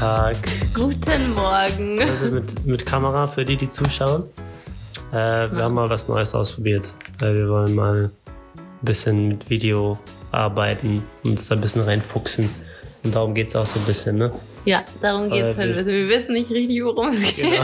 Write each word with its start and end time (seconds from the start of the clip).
Guten 0.00 0.12
Tag. 0.12 0.36
Guten 0.72 1.34
Morgen. 1.34 2.00
Also 2.00 2.34
mit, 2.34 2.64
mit 2.64 2.86
Kamera 2.86 3.26
für 3.26 3.44
die, 3.44 3.54
die 3.58 3.68
zuschauen. 3.68 4.22
Äh, 5.12 5.14
wir 5.52 5.64
haben 5.64 5.74
mal 5.74 5.90
was 5.90 6.08
Neues 6.08 6.34
ausprobiert. 6.34 6.94
Äh, 7.20 7.34
wir 7.34 7.50
wollen 7.50 7.74
mal 7.74 8.04
ein 8.04 8.60
bisschen 8.80 9.28
mit 9.28 9.50
Video 9.50 9.98
arbeiten 10.32 11.04
und 11.22 11.32
uns 11.32 11.48
da 11.48 11.54
ein 11.54 11.60
bisschen 11.60 11.82
reinfuchsen. 11.82 12.48
Und 13.04 13.14
darum 13.14 13.34
geht 13.34 13.48
es 13.48 13.56
auch 13.56 13.66
so 13.66 13.78
ein 13.78 13.84
bisschen, 13.84 14.16
ne? 14.16 14.32
Ja, 14.64 14.84
darum 15.02 15.28
geht 15.28 15.44
es 15.44 15.58
Äh, 15.58 15.68
heute. 15.68 15.84
Wir 15.84 16.08
wissen 16.08 16.32
nicht 16.32 16.50
richtig, 16.50 16.82
worum 16.82 17.08
es 17.08 17.36
geht. 17.36 17.44
Genau. 17.44 17.62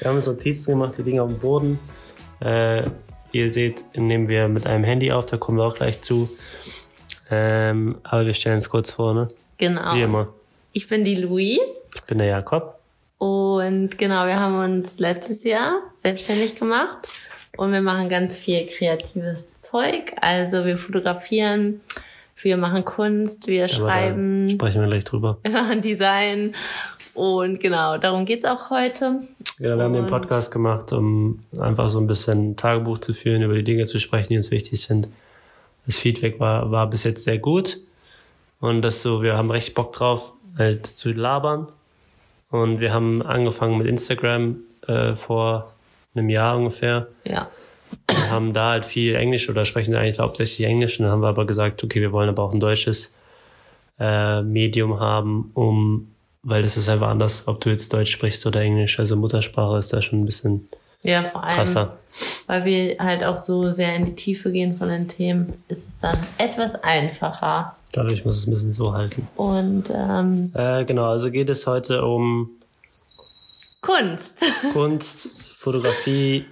Wir 0.00 0.08
haben 0.10 0.16
uns 0.16 0.26
Notizen 0.26 0.72
gemacht, 0.72 0.98
die 0.98 1.02
liegen 1.02 1.20
auf 1.20 1.30
dem 1.30 1.38
Boden. 1.38 1.78
Äh, 2.40 2.82
ihr 3.32 3.50
seht, 3.50 3.84
nehmen 3.96 4.28
wir 4.28 4.48
mit 4.48 4.66
einem 4.66 4.84
Handy 4.84 5.10
auf, 5.10 5.24
da 5.24 5.38
kommen 5.38 5.56
wir 5.56 5.64
auch 5.64 5.76
gleich 5.76 6.02
zu. 6.02 6.28
Ähm, 7.30 7.96
aber 8.02 8.26
wir 8.26 8.34
stellen 8.34 8.56
uns 8.56 8.68
kurz 8.68 8.90
vor, 8.90 9.14
ne? 9.14 9.28
Genau. 9.56 9.94
Wie 9.94 10.02
immer. 10.02 10.28
Ich 10.72 10.88
bin 10.88 11.04
die 11.04 11.16
Louis 11.16 11.58
Ich 11.94 12.02
bin 12.04 12.18
der 12.18 12.28
Jakob. 12.28 12.78
und 13.18 13.96
genau, 13.98 14.24
wir 14.26 14.38
haben 14.38 14.58
uns 14.76 14.98
letztes 14.98 15.44
Jahr 15.44 15.80
selbstständig 16.02 16.56
gemacht 16.56 17.08
und 17.56 17.72
wir 17.72 17.82
machen 17.82 18.08
ganz 18.08 18.36
viel 18.38 18.66
kreatives 18.66 19.54
Zeug. 19.56 20.12
Also 20.20 20.64
wir 20.64 20.76
fotografieren, 20.78 21.80
wir 22.42 22.56
machen 22.56 22.84
Kunst, 22.84 23.46
wir 23.46 23.64
Aber 23.64 23.72
schreiben, 23.72 24.48
sprechen 24.50 24.80
wir 24.80 24.88
gleich 24.88 25.04
drüber. 25.04 25.38
wir 25.42 25.50
machen 25.52 25.80
Design 25.82 26.54
und 27.14 27.60
genau, 27.60 27.98
darum 27.98 28.24
geht's 28.24 28.44
auch 28.46 28.70
heute. 28.70 29.20
Ja, 29.58 29.76
wir 29.76 29.84
haben 29.84 29.92
den 29.92 30.06
Podcast 30.06 30.50
gemacht, 30.50 30.92
um 30.92 31.40
einfach 31.60 31.88
so 31.90 31.98
ein 32.00 32.06
bisschen 32.06 32.56
Tagebuch 32.56 32.98
zu 32.98 33.12
führen, 33.12 33.42
über 33.42 33.54
die 33.54 33.64
Dinge 33.64 33.84
zu 33.84 34.00
sprechen, 34.00 34.28
die 34.30 34.36
uns 34.36 34.50
wichtig 34.50 34.80
sind. 34.80 35.08
Das 35.86 35.96
Feedback 35.96 36.40
war, 36.40 36.70
war 36.70 36.88
bis 36.88 37.04
jetzt 37.04 37.24
sehr 37.24 37.38
gut. 37.38 37.78
Und 38.60 38.82
das 38.82 39.02
so, 39.02 39.22
wir 39.22 39.36
haben 39.36 39.50
recht 39.50 39.74
Bock 39.74 39.92
drauf, 39.92 40.32
halt 40.56 40.86
zu 40.86 41.12
labern. 41.12 41.68
Und 42.50 42.80
wir 42.80 42.92
haben 42.92 43.22
angefangen 43.22 43.78
mit 43.78 43.86
Instagram 43.86 44.58
äh, 44.86 45.14
vor 45.14 45.72
einem 46.14 46.28
Jahr 46.28 46.56
ungefähr. 46.56 47.08
Ja, 47.24 47.48
Wir 48.08 48.30
haben 48.30 48.52
da 48.52 48.70
halt 48.70 48.84
viel 48.84 49.14
Englisch 49.14 49.48
oder 49.48 49.64
sprechen 49.64 49.94
eigentlich 49.94 50.18
hauptsächlich 50.18 50.66
Englisch. 50.66 50.98
Und 50.98 51.04
dann 51.04 51.12
haben 51.12 51.22
wir 51.22 51.28
aber 51.28 51.46
gesagt, 51.46 51.82
okay, 51.82 52.00
wir 52.00 52.12
wollen 52.12 52.28
aber 52.28 52.42
auch 52.42 52.52
ein 52.52 52.60
deutsches 52.60 53.14
äh, 53.98 54.42
Medium 54.42 55.00
haben, 55.00 55.50
um, 55.54 56.14
weil 56.42 56.62
das 56.62 56.76
ist 56.76 56.88
einfach 56.88 57.08
anders, 57.08 57.48
ob 57.48 57.60
du 57.60 57.70
jetzt 57.70 57.92
Deutsch 57.92 58.10
sprichst 58.10 58.44
oder 58.46 58.60
Englisch. 58.60 58.98
Also 58.98 59.16
Muttersprache 59.16 59.78
ist 59.78 59.92
da 59.92 60.02
schon 60.02 60.22
ein 60.22 60.26
bisschen 60.26 60.68
ja, 61.02 61.22
vor 61.22 61.42
allem. 61.42 61.54
krasser. 61.54 61.98
weil 62.46 62.64
wir 62.64 62.96
halt 62.98 63.24
auch 63.24 63.36
so 63.36 63.70
sehr 63.70 63.94
in 63.96 64.04
die 64.04 64.14
Tiefe 64.14 64.52
gehen 64.52 64.74
von 64.74 64.88
den 64.88 65.08
Themen, 65.08 65.62
ist 65.68 65.88
es 65.88 65.98
dann 65.98 66.16
etwas 66.38 66.82
einfacher. 66.82 67.76
Dadurch 67.92 68.24
muss 68.24 68.38
es 68.38 68.46
ein 68.46 68.50
bisschen 68.50 68.72
so 68.72 68.94
halten. 68.94 69.28
Und 69.36 69.84
ähm, 69.94 70.50
Äh, 70.54 70.84
genau, 70.84 71.10
also 71.10 71.30
geht 71.30 71.50
es 71.50 71.66
heute 71.66 72.04
um 72.04 72.48
Kunst. 73.82 74.42
Kunst, 74.72 75.56
Fotografie. 75.58 76.46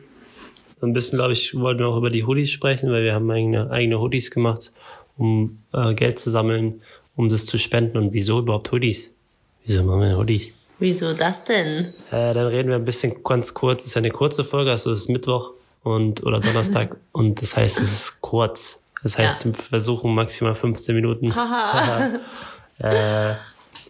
Ein 0.83 0.93
bisschen, 0.93 1.19
glaube 1.19 1.33
ich, 1.33 1.55
wollten 1.59 1.81
wir 1.81 1.89
auch 1.89 1.97
über 1.97 2.11
die 2.11 2.25
Hoodies 2.25 2.51
sprechen, 2.51 2.91
weil 2.91 3.05
wir 3.05 3.15
haben 3.15 3.31
eigene, 3.31 3.71
eigene 3.71 4.01
Hoodies 4.01 4.31
gemacht, 4.31 4.73
um 5.17 5.59
äh, 5.73 5.95
Geld 5.95 6.19
zu 6.19 6.31
sammeln, 6.31 6.83
um 7.17 7.29
das 7.29 7.47
zu 7.47 7.59
spenden. 7.59 7.99
Und 7.99 8.13
wieso 8.13 8.39
überhaupt 8.39 8.71
Hoodies? 8.73 9.15
Wieso 9.65 9.83
machen 9.83 10.01
wir 10.01 10.17
Hoodies? 10.17 10.59
Wieso 10.79 11.13
das 11.13 11.45
denn? 11.45 11.85
Äh, 12.11 12.35
dann 12.35 12.47
reden 12.47 12.71
wir 12.71 12.77
ein 12.77 12.85
bisschen 12.85 13.23
ganz 13.23 13.53
kurz. 13.53 13.83
Es 13.83 13.89
ist 13.89 13.97
eine 13.99 14.11
kurze 14.11 14.45
Folge, 14.45 14.71
also 14.71 14.91
es 14.91 15.01
ist 15.01 15.09
Mittwoch 15.09 15.53
und 15.83 16.25
oder 16.25 16.41
Donnerstag 16.41 16.97
und 17.13 17.41
das 17.43 17.57
heißt, 17.57 17.79
es 17.81 17.93
ist 17.93 18.21
kurz. 18.23 18.83
Das 19.03 19.17
heißt, 19.19 19.45
Ja. 19.45 19.51
wir 19.51 19.55
versuchen 19.55 20.15
maximal 20.15 20.55
15 20.55 20.95
Minuten. 20.95 21.35
Haha. 21.35 22.19
äh, 22.79 23.35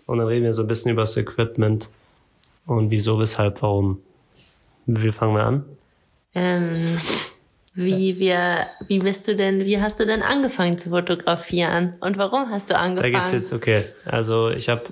und 0.07 0.19
dann 0.19 0.27
reden 0.27 0.45
wir 0.45 0.53
so 0.55 0.63
ein 0.63 0.69
bisschen 0.69 0.93
über 0.93 1.03
das 1.03 1.17
Equipment 1.17 1.89
und 2.67 2.91
wieso, 2.91 3.19
weshalb, 3.19 3.63
warum. 3.63 4.01
Wie 4.87 5.13
fangen 5.13 5.35
wir 5.37 5.45
an? 5.45 5.65
ähm, 6.35 6.99
wie 7.75 8.19
wir, 8.19 8.67
wie 8.89 8.99
bist 8.99 9.27
du 9.29 9.35
denn, 9.37 9.65
wie 9.65 9.81
hast 9.81 9.99
du 10.01 10.07
denn 10.07 10.23
angefangen 10.23 10.77
zu 10.79 10.91
fotografieren? 10.91 11.95
Und 12.01 12.17
warum 12.19 12.51
hast 12.51 12.69
du 12.71 12.75
Da 12.75 12.81
angefangen? 12.81 13.13
geht's 13.15 13.33
jetzt, 13.33 13.53
okay. 13.53 13.85
Also 14.07 14.51
ich 14.51 14.69
habe 14.69 14.83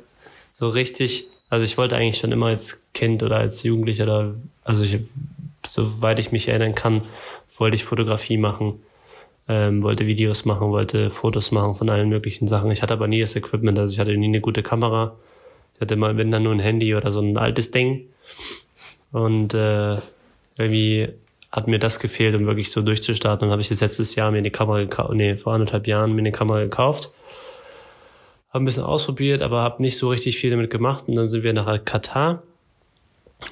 so 0.53 0.69
richtig, 0.69 1.27
also 1.51 1.65
ich 1.65 1.77
wollte 1.79 1.97
eigentlich 1.97 2.19
schon 2.19 2.31
immer 2.33 2.47
als 2.47 2.87
Kind 2.95 3.23
oder 3.23 3.37
als 3.39 3.63
Jugendlicher 3.65 4.05
oder, 4.05 4.35
also 4.65 4.85
ich, 4.85 5.01
soweit 5.67 6.19
ich 6.21 6.31
mich 6.33 6.49
erinnern 6.49 6.75
kann, 6.75 7.03
wollte 7.57 7.75
ich 7.77 7.85
Fotografie 7.85 8.37
machen, 8.37 8.81
ähm, 9.49 9.83
wollte 9.83 10.07
Videos 10.07 10.45
machen, 10.45 10.71
wollte 10.71 11.11
Fotos 11.11 11.51
machen 11.53 11.75
von 11.75 11.89
allen 11.89 12.09
möglichen 12.09 12.49
Sachen. 12.49 12.71
Ich 12.71 12.83
hatte 12.83 12.93
aber 12.93 13.09
nie 13.09 13.21
das 13.21 13.35
Equipment, 13.35 13.79
also 13.79 13.93
ich 13.93 13.99
hatte 13.99 14.17
nie 14.17 14.27
eine 14.27 14.41
gute 14.41 14.63
Kamera. 14.63 15.17
Ich 15.75 15.81
hatte 15.81 15.97
mal, 15.97 16.17
wenn 16.17 16.31
dann 16.31 16.43
nur 16.43 16.53
ein 16.53 16.61
Handy 16.61 16.95
oder 16.95 17.11
so 17.11 17.21
ein 17.21 17.39
altes 17.39 17.71
Ding. 17.71 18.09
Und 19.11 19.55
äh, 19.55 19.97
irgendwie 20.59 21.09
hat 21.51 21.67
mir 21.67 21.79
das 21.79 21.99
gefehlt, 21.99 22.35
um 22.35 22.47
wirklich 22.47 22.71
so 22.71 22.83
durchzustarten. 22.83 23.47
Dann 23.47 23.53
habe 23.53 23.63
ich 23.63 23.71
jetzt 23.71 23.81
letztes 23.81 24.15
Jahr 24.15 24.31
mir 24.31 24.39
eine 24.39 24.51
Kamera 24.51 24.81
gekauft, 24.81 25.15
nee, 25.15 25.37
vor 25.37 25.55
anderthalb 25.55 25.87
Jahren 25.87 26.13
mir 26.13 26.21
eine 26.21 26.33
Kamera 26.33 26.61
gekauft. 26.61 27.11
Habe 28.51 28.65
ein 28.65 28.67
bisschen 28.67 28.85
ausprobiert, 28.85 29.41
aber 29.41 29.63
habe 29.63 29.83
nicht 29.83 29.97
so 29.97 30.11
richtig 30.11 30.39
viel 30.39 30.51
damit 30.51 30.71
gemacht. 30.71 31.05
Und 31.09 31.15
dann 31.15 31.29
sind 31.29 31.43
wir 31.43 31.55
nach 31.55 31.85
Katar. 31.85 32.43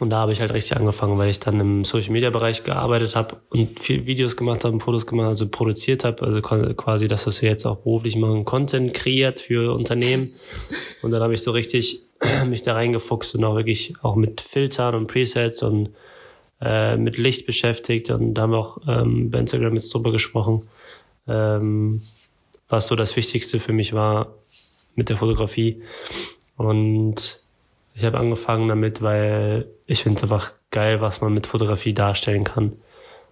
Und 0.00 0.10
da 0.10 0.18
habe 0.18 0.32
ich 0.32 0.40
halt 0.40 0.52
richtig 0.52 0.76
angefangen, 0.76 1.16
weil 1.16 1.30
ich 1.30 1.40
dann 1.40 1.60
im 1.60 1.84
Social 1.84 2.12
Media 2.12 2.30
Bereich 2.30 2.64
gearbeitet 2.64 3.14
habe 3.14 3.36
und 3.50 3.80
viel 3.80 4.04
Videos 4.04 4.36
gemacht 4.36 4.64
habe, 4.64 4.78
Fotos 4.80 5.06
gemacht, 5.06 5.28
also 5.28 5.48
produziert 5.48 6.04
habe, 6.04 6.24
also 6.26 6.42
quasi 6.42 7.08
das, 7.08 7.26
was 7.26 7.40
wir 7.40 7.48
jetzt 7.48 7.64
auch 7.64 7.76
beruflich 7.76 8.16
machen, 8.16 8.44
Content 8.44 8.92
kreiert 8.94 9.40
für 9.40 9.74
Unternehmen. 9.74 10.34
Und 11.02 11.12
dann 11.12 11.22
habe 11.22 11.34
ich 11.34 11.42
so 11.42 11.52
richtig 11.52 12.02
mich 12.46 12.62
da 12.62 12.74
reingefuchst 12.74 13.36
und 13.36 13.44
auch 13.44 13.56
wirklich 13.56 13.94
auch 14.02 14.16
mit 14.16 14.40
Filtern 14.40 14.96
und 14.96 15.06
Presets 15.06 15.62
und 15.62 15.90
äh, 16.60 16.96
mit 16.96 17.16
Licht 17.16 17.46
beschäftigt 17.46 18.10
und 18.10 18.34
da 18.34 18.42
haben 18.42 18.52
wir 18.52 18.58
auch 18.58 18.78
ähm, 18.88 19.30
bei 19.30 19.38
Instagram 19.38 19.74
jetzt 19.74 19.92
drüber 19.92 20.10
gesprochen, 20.10 20.68
ähm, 21.28 22.02
was 22.68 22.86
so 22.88 22.96
das 22.96 23.14
Wichtigste 23.16 23.60
für 23.60 23.72
mich 23.72 23.92
war 23.92 24.34
mit 24.94 25.10
der 25.10 25.16
Fotografie. 25.16 25.82
Und 26.56 27.45
ich 27.96 28.04
habe 28.04 28.18
angefangen 28.18 28.68
damit, 28.68 29.00
weil 29.00 29.66
ich 29.86 30.02
finde 30.02 30.18
es 30.18 30.22
einfach 30.22 30.52
geil, 30.70 31.00
was 31.00 31.22
man 31.22 31.32
mit 31.32 31.46
Fotografie 31.46 31.94
darstellen 31.94 32.44
kann. 32.44 32.72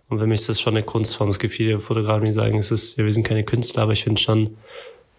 Und 0.09 0.19
für 0.19 0.27
mich 0.27 0.41
ist 0.41 0.49
das 0.49 0.61
schon 0.61 0.75
eine 0.75 0.83
Kunstform. 0.83 1.29
Es 1.29 1.39
gibt 1.39 1.53
viele 1.53 1.81
Fotografen, 1.81 2.25
die 2.25 2.33
sagen, 2.33 2.59
es 2.59 2.71
ist, 2.71 2.97
ja, 2.97 3.05
wir 3.05 3.13
sind 3.13 3.27
keine 3.27 3.45
Künstler, 3.45 3.83
aber 3.83 3.93
ich 3.93 4.05
finde 4.05 4.21
schon, 4.21 4.57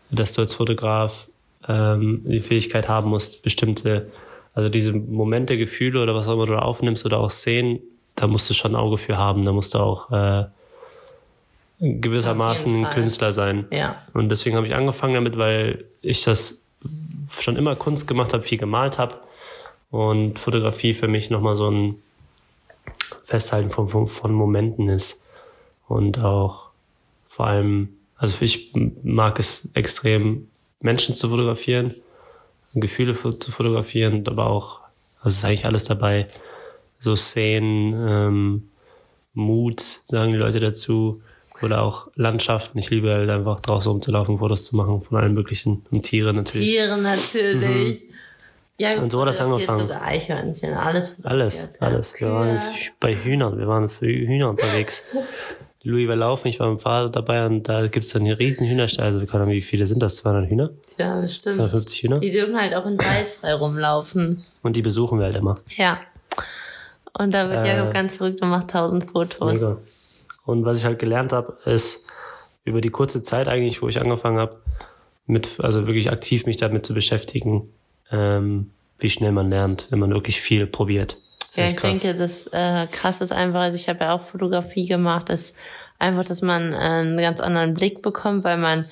dass 0.10 0.34
du 0.34 0.42
als 0.42 0.56
Fotograf 0.56 1.28
ähm, 1.68 2.24
die 2.26 2.42
Fähigkeit 2.42 2.90
haben 2.90 3.10
musst, 3.12 3.44
bestimmte, 3.44 4.12
also 4.56 4.68
diese 4.68 4.94
Momente, 4.94 5.58
Gefühle 5.58 6.02
oder 6.02 6.16
was 6.16 6.28
auch 6.28 6.34
immer 6.34 6.48
du 6.48 6.54
da 6.54 6.60
aufnimmst 6.60 7.06
oder 7.06 7.20
auch 7.20 7.30
Szenen, 7.30 7.80
da 8.16 8.26
musst 8.26 8.50
du 8.50 8.56
schon 8.56 8.72
ein 8.72 8.76
Auge 8.76 8.98
für 8.98 9.18
haben. 9.18 9.46
Da 9.46 9.52
musst 9.52 9.76
du 9.76 9.78
auch 9.78 10.12
äh, 10.12 10.46
gewissermaßen 11.80 12.86
ein. 12.86 12.92
Künstler 12.92 13.32
sein. 13.32 13.66
Ja. 13.70 14.02
Und 14.14 14.30
deswegen 14.30 14.56
habe 14.56 14.66
ich 14.66 14.74
angefangen 14.74 15.14
damit, 15.14 15.38
weil 15.38 15.86
ich 16.02 16.24
das 16.24 16.66
schon 17.30 17.58
immer 17.58 17.76
Kunst 17.76 18.08
gemacht 18.08 18.34
habe, 18.34 18.42
viel 18.42 18.58
gemalt 18.58 18.98
habe 18.98 19.18
und 19.96 20.40
Fotografie 20.40 20.94
für 20.94 21.08
mich 21.08 21.30
nochmal 21.30 21.56
so 21.56 21.72
ein 21.72 21.96
Festhalten 23.24 23.70
von, 23.70 23.88
von, 23.88 24.08
von 24.08 24.34
Momenten 24.34 24.90
ist 24.90 25.24
und 25.88 26.20
auch 26.20 26.70
vor 27.30 27.48
allem, 27.48 27.90
also 28.18 28.44
ich 28.44 28.74
mag 29.04 29.40
es 29.40 29.70
extrem, 29.74 30.50
Menschen 30.82 31.16
zu 31.16 31.30
fotografieren, 31.30 31.96
Gefühle 32.74 33.16
zu 33.16 33.52
fotografieren, 33.52 34.28
aber 34.28 34.48
auch, 34.48 34.82
also 35.20 35.30
es 35.30 35.38
ist 35.38 35.46
eigentlich 35.46 35.66
alles 35.66 35.86
dabei, 35.86 36.28
so 37.00 37.16
Szenen, 37.16 37.94
ähm, 38.08 38.70
Mut, 39.34 39.80
sagen 39.80 40.34
die 40.34 40.38
Leute 40.38 40.60
dazu, 40.60 41.22
oder 41.62 41.82
auch 41.82 42.10
Landschaften. 42.16 42.78
Ich 42.80 42.90
liebe 42.90 43.14
halt 43.14 43.30
einfach 43.30 43.62
draußen 43.62 43.90
rumzulaufen, 43.90 44.40
Fotos 44.40 44.66
zu 44.66 44.76
machen 44.76 45.02
von 45.02 45.18
allen 45.18 45.34
möglichen 45.34 45.86
und 45.90 46.04
Tiere 46.04 46.34
natürlich. 46.34 46.70
Tiere 46.70 46.98
natürlich. 46.98 48.15
Ja. 48.78 49.02
Und 49.02 49.12
so 49.12 49.22
hat 49.22 49.30
das 49.30 49.38
fotografiert 49.38 49.70
angefangen. 49.70 49.88
Sogar 49.88 50.02
Eichhörnchen, 50.04 50.74
alles. 50.74 51.16
Alles, 51.24 51.70
alles. 51.80 52.20
Wir 52.20 52.32
waren 52.32 52.50
jetzt 52.50 52.72
bei 53.00 53.16
Hühnern, 53.16 53.58
wir 53.58 53.68
waren 53.68 53.84
jetzt 53.84 54.02
bei 54.02 54.08
Hühnern 54.08 54.50
unterwegs. 54.50 55.04
Louis 55.84 56.08
war 56.10 56.16
laufen, 56.16 56.48
ich 56.48 56.60
war 56.60 56.68
mit 56.72 56.80
dem 56.80 56.82
Fahrrad 56.82 57.16
dabei 57.16 57.46
und 57.46 57.70
da 57.70 57.86
gibt's 57.86 58.10
dann 58.10 58.24
eine 58.24 58.40
riesen 58.40 58.68
Hühnerstall. 58.68 59.06
Also, 59.06 59.24
keine 59.28 59.44
Ahnung, 59.44 59.54
wie 59.54 59.62
viele 59.62 59.86
sind 59.86 60.02
das? 60.02 60.16
200 60.18 60.50
Hühner? 60.50 60.72
Ja, 60.98 61.22
das 61.22 61.36
stimmt. 61.36 61.58
250 61.58 62.02
Hühner? 62.04 62.20
Die 62.20 62.32
dürfen 62.32 62.58
halt 62.60 62.74
auch 62.74 62.88
in 62.88 62.98
Wald 62.98 63.28
frei 63.40 63.54
rumlaufen. 63.54 64.44
Und 64.64 64.76
die 64.76 64.82
besuchen 64.82 65.20
wir 65.20 65.28
halt 65.28 65.36
immer. 65.36 65.60
Ja. 65.76 66.00
Und 67.14 67.36
da 67.36 67.50
wird 67.50 67.66
Äh, 67.68 67.78
Jakob 67.78 67.94
ganz 67.94 68.16
verrückt 68.16 68.42
und 68.42 68.50
macht 68.50 68.72
tausend 68.72 69.12
Fotos. 69.12 69.54
Mega. 69.54 69.78
Und 70.46 70.66
was 70.66 70.80
ich 70.80 70.86
halt 70.86 70.98
gelernt 70.98 71.32
habe, 71.34 71.56
ist 71.66 72.08
über 72.64 72.82
die 72.82 72.90
kurze 72.90 73.22
Zeit 73.22 73.48
eigentlich, 73.48 73.84
wo 73.84 73.88
ich 73.88 74.02
angefangen 74.02 74.40
habe, 74.40 74.60
mit, 75.28 75.60
also 75.60 75.86
wirklich 75.86 76.12
aktiv 76.12 76.48
mich 76.48 76.58
damit 76.58 76.84
zu 76.86 76.96
beschäftigen, 76.96 77.70
ähm, 78.12 78.72
wie 78.98 79.10
schnell 79.10 79.32
man 79.32 79.50
lernt, 79.50 79.88
wenn 79.90 80.00
man 80.00 80.12
wirklich 80.12 80.42
viel 80.42 80.68
probiert. 80.68 81.16
Das 81.16 81.56
Ja, 81.56 81.68
ich 81.68 81.76
krass. 81.76 82.00
denke, 82.00 82.18
das 82.18 82.48
äh, 82.48 82.88
krass 82.88 83.22
ist 83.22 83.32
einfach, 83.32 83.62
also 83.62 83.76
ich 83.76 83.90
habe 83.90 84.00
ja 84.02 84.14
auch 84.14 84.22
Fotografie 84.22 84.86
gemacht, 84.86 85.30
ist 85.30 85.56
einfach, 86.00 86.26
dass 86.26 86.42
man 86.42 86.74
äh, 86.74 86.78
einen 86.78 87.18
ganz 87.18 87.40
anderen 87.40 87.74
Blick 87.74 88.02
bekommt, 88.02 88.44
weil 88.44 88.58
man 88.58 88.86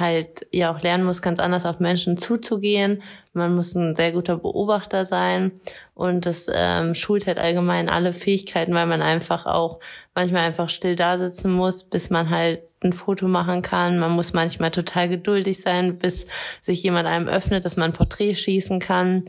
halt 0.00 0.46
ja 0.50 0.74
auch 0.74 0.80
lernen 0.80 1.04
muss, 1.04 1.22
ganz 1.22 1.38
anders 1.38 1.66
auf 1.66 1.78
Menschen 1.78 2.16
zuzugehen. 2.16 3.02
Man 3.32 3.54
muss 3.54 3.74
ein 3.74 3.94
sehr 3.94 4.12
guter 4.12 4.38
Beobachter 4.38 5.04
sein 5.04 5.52
und 5.94 6.26
das 6.26 6.50
ähm, 6.52 6.94
schult 6.94 7.26
halt 7.26 7.38
allgemein 7.38 7.88
alle 7.88 8.12
Fähigkeiten, 8.12 8.74
weil 8.74 8.86
man 8.86 9.02
einfach 9.02 9.46
auch 9.46 9.78
manchmal 10.14 10.42
einfach 10.46 10.68
still 10.68 10.96
da 10.96 11.18
sitzen 11.18 11.52
muss, 11.52 11.84
bis 11.84 12.10
man 12.10 12.30
halt 12.30 12.62
ein 12.82 12.92
Foto 12.92 13.28
machen 13.28 13.62
kann. 13.62 13.98
Man 13.98 14.12
muss 14.12 14.32
manchmal 14.32 14.70
total 14.70 15.08
geduldig 15.08 15.60
sein, 15.60 15.98
bis 15.98 16.26
sich 16.60 16.82
jemand 16.82 17.06
einem 17.06 17.28
öffnet, 17.28 17.64
dass 17.64 17.76
man 17.76 17.90
ein 17.90 17.96
Porträt 17.96 18.34
schießen 18.34 18.80
kann. 18.80 19.26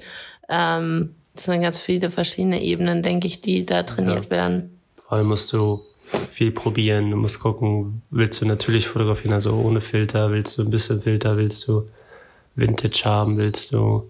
Ähm, 0.50 1.16
das 1.36 1.46
sind 1.46 1.62
ganz 1.62 1.78
viele 1.78 2.10
verschiedene 2.10 2.62
Ebenen, 2.62 3.04
denke 3.04 3.28
ich, 3.28 3.42
die 3.42 3.66
da 3.66 3.84
trainiert 3.84 4.26
ja. 4.26 4.32
werden. 4.32 4.80
Vor 4.96 5.18
allem 5.18 5.28
musst 5.28 5.52
du 5.54 5.80
viel 6.32 6.52
probieren. 6.52 7.12
Du 7.12 7.18
musst 7.18 7.40
gucken, 7.40 8.02
willst 8.10 8.42
du 8.42 8.46
natürlich 8.46 8.88
fotografieren, 8.88 9.34
also 9.34 9.54
ohne 9.54 9.82
Filter, 9.82 10.32
willst 10.32 10.58
du 10.58 10.64
ein 10.64 10.70
bisschen 10.70 11.02
Filter, 11.02 11.38
willst 11.38 11.68
du 11.68 11.84
Vintage 12.56 13.04
haben, 13.06 13.38
willst 13.38 13.74
du 13.74 14.10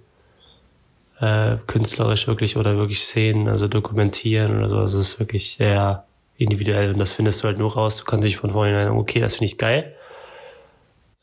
äh, 1.20 1.58
künstlerisch 1.68 2.28
wirklich 2.28 2.58
oder 2.58 2.78
wirklich 2.78 3.06
sehen, 3.06 3.48
also 3.48 3.68
dokumentieren 3.68 4.58
oder 4.58 4.70
so. 4.70 4.78
Also 4.78 5.00
es 5.00 5.14
ist 5.14 5.20
wirklich 5.20 5.56
sehr 5.56 6.06
individuell 6.38 6.92
und 6.92 7.00
das 7.00 7.12
findest 7.12 7.44
du 7.44 7.48
halt 7.48 7.60
nur 7.60 7.74
raus. 7.74 7.98
Du 7.98 8.06
kannst 8.06 8.26
dich 8.26 8.38
von 8.38 8.52
vornherein 8.52 8.88
sagen, 8.88 9.00
okay, 9.00 9.20
das 9.20 9.36
finde 9.36 9.46
ich 9.46 9.58
geil. 9.58 9.96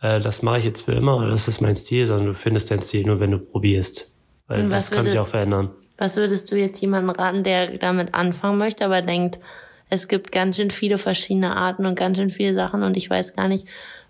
Äh, 0.01 0.21
das 0.21 0.43
mache 0.43 0.59
ich 0.59 0.65
jetzt 0.65 0.83
für 0.83 0.93
immer 0.93 1.17
oder 1.17 1.31
das 1.31 1.49
ist 1.49 1.61
mein 1.61 1.77
Stil, 1.77 2.07
sondern 2.07 2.29
du 2.29 2.35
findest 2.35 2.71
deinen 2.71 2.83
Stil 2.83 3.07
nur, 3.07 3.19
wenn 3.19 3.33
du 3.33 3.39
probierst. 3.39 4.15
Weil 4.47 4.69
das 4.69 4.91
kann 4.91 5.05
sich 5.05 5.19
auch 5.19 5.27
verändern. 5.27 5.71
Was 5.99 6.17
würdest 6.17 6.51
du 6.51 6.57
jetzt 6.57 6.81
jemandem 6.81 7.11
raten, 7.11 7.43
der 7.43 7.77
damit 7.77 8.15
anfangen 8.15 8.57
möchte, 8.57 8.85
aber 8.85 9.03
denkt, 9.03 9.41
es 9.91 10.09
gibt 10.09 10.33
ganz 10.33 10.57
schön 10.57 10.71
viele 10.71 10.99
verschiedene 10.99 11.57
Arten 11.57 11.87
und 11.87 11.95
ganz 11.95 12.19
schön 12.19 12.31
viele 12.31 12.55
Sachen 12.55 12.83
und 12.83 12.97
ich 12.97 13.09
weiß 13.09 13.35
gar 13.35 13.49
nicht, 13.49 13.67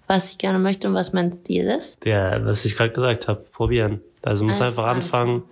was 0.07 0.31
ich 0.31 0.39
gerne 0.39 0.59
möchte 0.59 0.89
und 0.89 0.95
was 0.95 1.13
mein 1.13 1.33
Stil 1.33 1.67
ist. 1.67 2.05
Ja, 2.05 2.45
was 2.45 2.65
ich 2.65 2.77
gerade 2.77 2.93
gesagt 2.93 3.29
habe, 3.29 3.45
probieren. 3.53 4.01
Also 4.23 4.43
du 4.43 4.49
musst 4.49 4.63
einfach, 4.63 4.85
einfach 4.85 4.97
anfangen. 4.97 5.43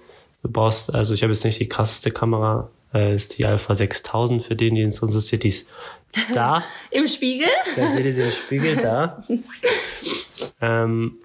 Du 0.43 0.51
brauchst, 0.51 0.95
also 0.95 1.15
ich 1.15 1.23
habe 1.23 1.33
jetzt 1.33 1.45
nicht 1.45 1.61
die 1.61 1.69
krasseste 1.69 2.11
Kamera, 2.11 2.71
äh, 2.95 3.15
ist 3.15 3.39
die 3.39 3.45
Alpha 3.45 3.75
6000 3.75 4.43
für 4.43 4.57
den, 4.57 4.75
die 4.75 4.83
es 4.83 5.03
interessiert, 5.03 5.43
die 5.43 5.49
ist 5.49 5.69
da. 6.33 6.65
Im 6.91 7.07
Spiegel? 7.07 7.49
Da 7.77 7.89
seht 7.89 8.05
ihr 8.05 8.13
sie 8.13 8.23
im 8.23 8.31
Spiegel, 8.31 8.77
da. 8.77 9.23
ähm, 10.63 11.17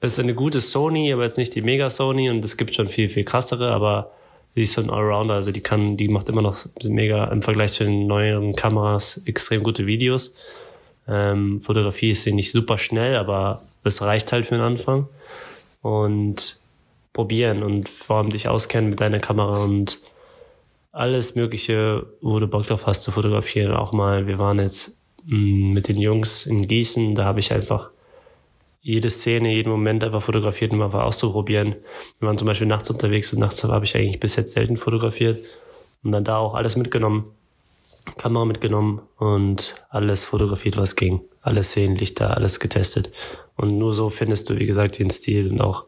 ist 0.00 0.18
eine 0.18 0.34
gute 0.34 0.60
Sony, 0.60 1.12
aber 1.12 1.24
jetzt 1.24 1.38
nicht 1.38 1.54
die 1.54 1.60
Mega 1.60 1.90
Sony 1.90 2.30
und 2.30 2.44
es 2.44 2.56
gibt 2.56 2.74
schon 2.74 2.88
viel, 2.88 3.08
viel 3.08 3.24
krassere, 3.24 3.72
aber 3.72 4.12
die 4.58 4.64
ist 4.64 4.72
so 4.72 4.82
ein 4.82 4.90
Allrounder, 4.90 5.34
also 5.34 5.52
die 5.52 5.60
kann, 5.60 5.96
die 5.96 6.08
macht 6.08 6.28
immer 6.28 6.42
noch 6.42 6.66
mega 6.82 7.26
im 7.26 7.42
Vergleich 7.42 7.72
zu 7.72 7.84
den 7.84 8.06
neueren 8.06 8.54
Kameras 8.54 9.22
extrem 9.24 9.62
gute 9.62 9.86
Videos. 9.86 10.34
Ähm, 11.06 11.60
Fotografie 11.60 12.10
ist 12.10 12.24
sie 12.24 12.32
nicht 12.32 12.50
super 12.50 12.76
schnell, 12.76 13.16
aber 13.16 13.62
es 13.84 14.02
reicht 14.02 14.32
halt 14.32 14.46
für 14.46 14.56
den 14.56 14.64
Anfang. 14.64 15.06
Und 15.80 16.60
probieren 17.12 17.62
und 17.62 17.88
vor 17.88 18.16
allem 18.16 18.30
dich 18.30 18.48
auskennen 18.48 18.90
mit 18.90 19.00
deiner 19.00 19.20
Kamera 19.20 19.64
und 19.64 20.00
alles 20.92 21.36
Mögliche, 21.36 22.06
wo 22.20 22.38
du 22.38 22.48
Bock 22.48 22.66
drauf 22.66 22.86
hast 22.86 23.02
zu 23.02 23.12
fotografieren. 23.12 23.72
Auch 23.72 23.92
mal, 23.92 24.26
wir 24.26 24.38
waren 24.38 24.58
jetzt 24.58 24.98
mh, 25.24 25.36
mm, 25.36 25.72
mit 25.72 25.88
den 25.88 26.00
Jungs 26.00 26.46
in 26.46 26.66
Gießen, 26.66 27.14
da 27.14 27.24
habe 27.24 27.40
ich 27.40 27.52
einfach 27.52 27.90
jede 28.88 29.10
Szene, 29.10 29.52
jeden 29.52 29.70
Moment 29.70 30.02
einfach 30.02 30.22
fotografiert, 30.22 30.72
um 30.72 30.80
einfach 30.80 31.02
auszuprobieren. 31.02 31.76
Wir 32.20 32.26
waren 32.26 32.38
zum 32.38 32.46
Beispiel 32.46 32.66
nachts 32.66 32.88
unterwegs 32.88 33.34
und 33.34 33.38
nachts 33.38 33.62
habe 33.62 33.84
ich 33.84 33.94
eigentlich 33.94 34.18
bis 34.18 34.36
jetzt 34.36 34.54
selten 34.54 34.78
fotografiert 34.78 35.44
und 36.02 36.12
dann 36.12 36.24
da 36.24 36.38
auch 36.38 36.54
alles 36.54 36.74
mitgenommen, 36.74 37.26
Kamera 38.16 38.46
mitgenommen 38.46 39.02
und 39.18 39.74
alles 39.90 40.24
fotografiert, 40.24 40.78
was 40.78 40.96
ging. 40.96 41.20
Alle 41.42 41.64
Szenen, 41.64 41.96
Lichter, 41.96 42.34
alles 42.34 42.60
getestet. 42.60 43.12
Und 43.56 43.76
nur 43.76 43.92
so 43.92 44.08
findest 44.08 44.48
du, 44.48 44.58
wie 44.58 44.64
gesagt, 44.64 44.98
den 44.98 45.10
Stil 45.10 45.50
und 45.50 45.60
auch 45.60 45.84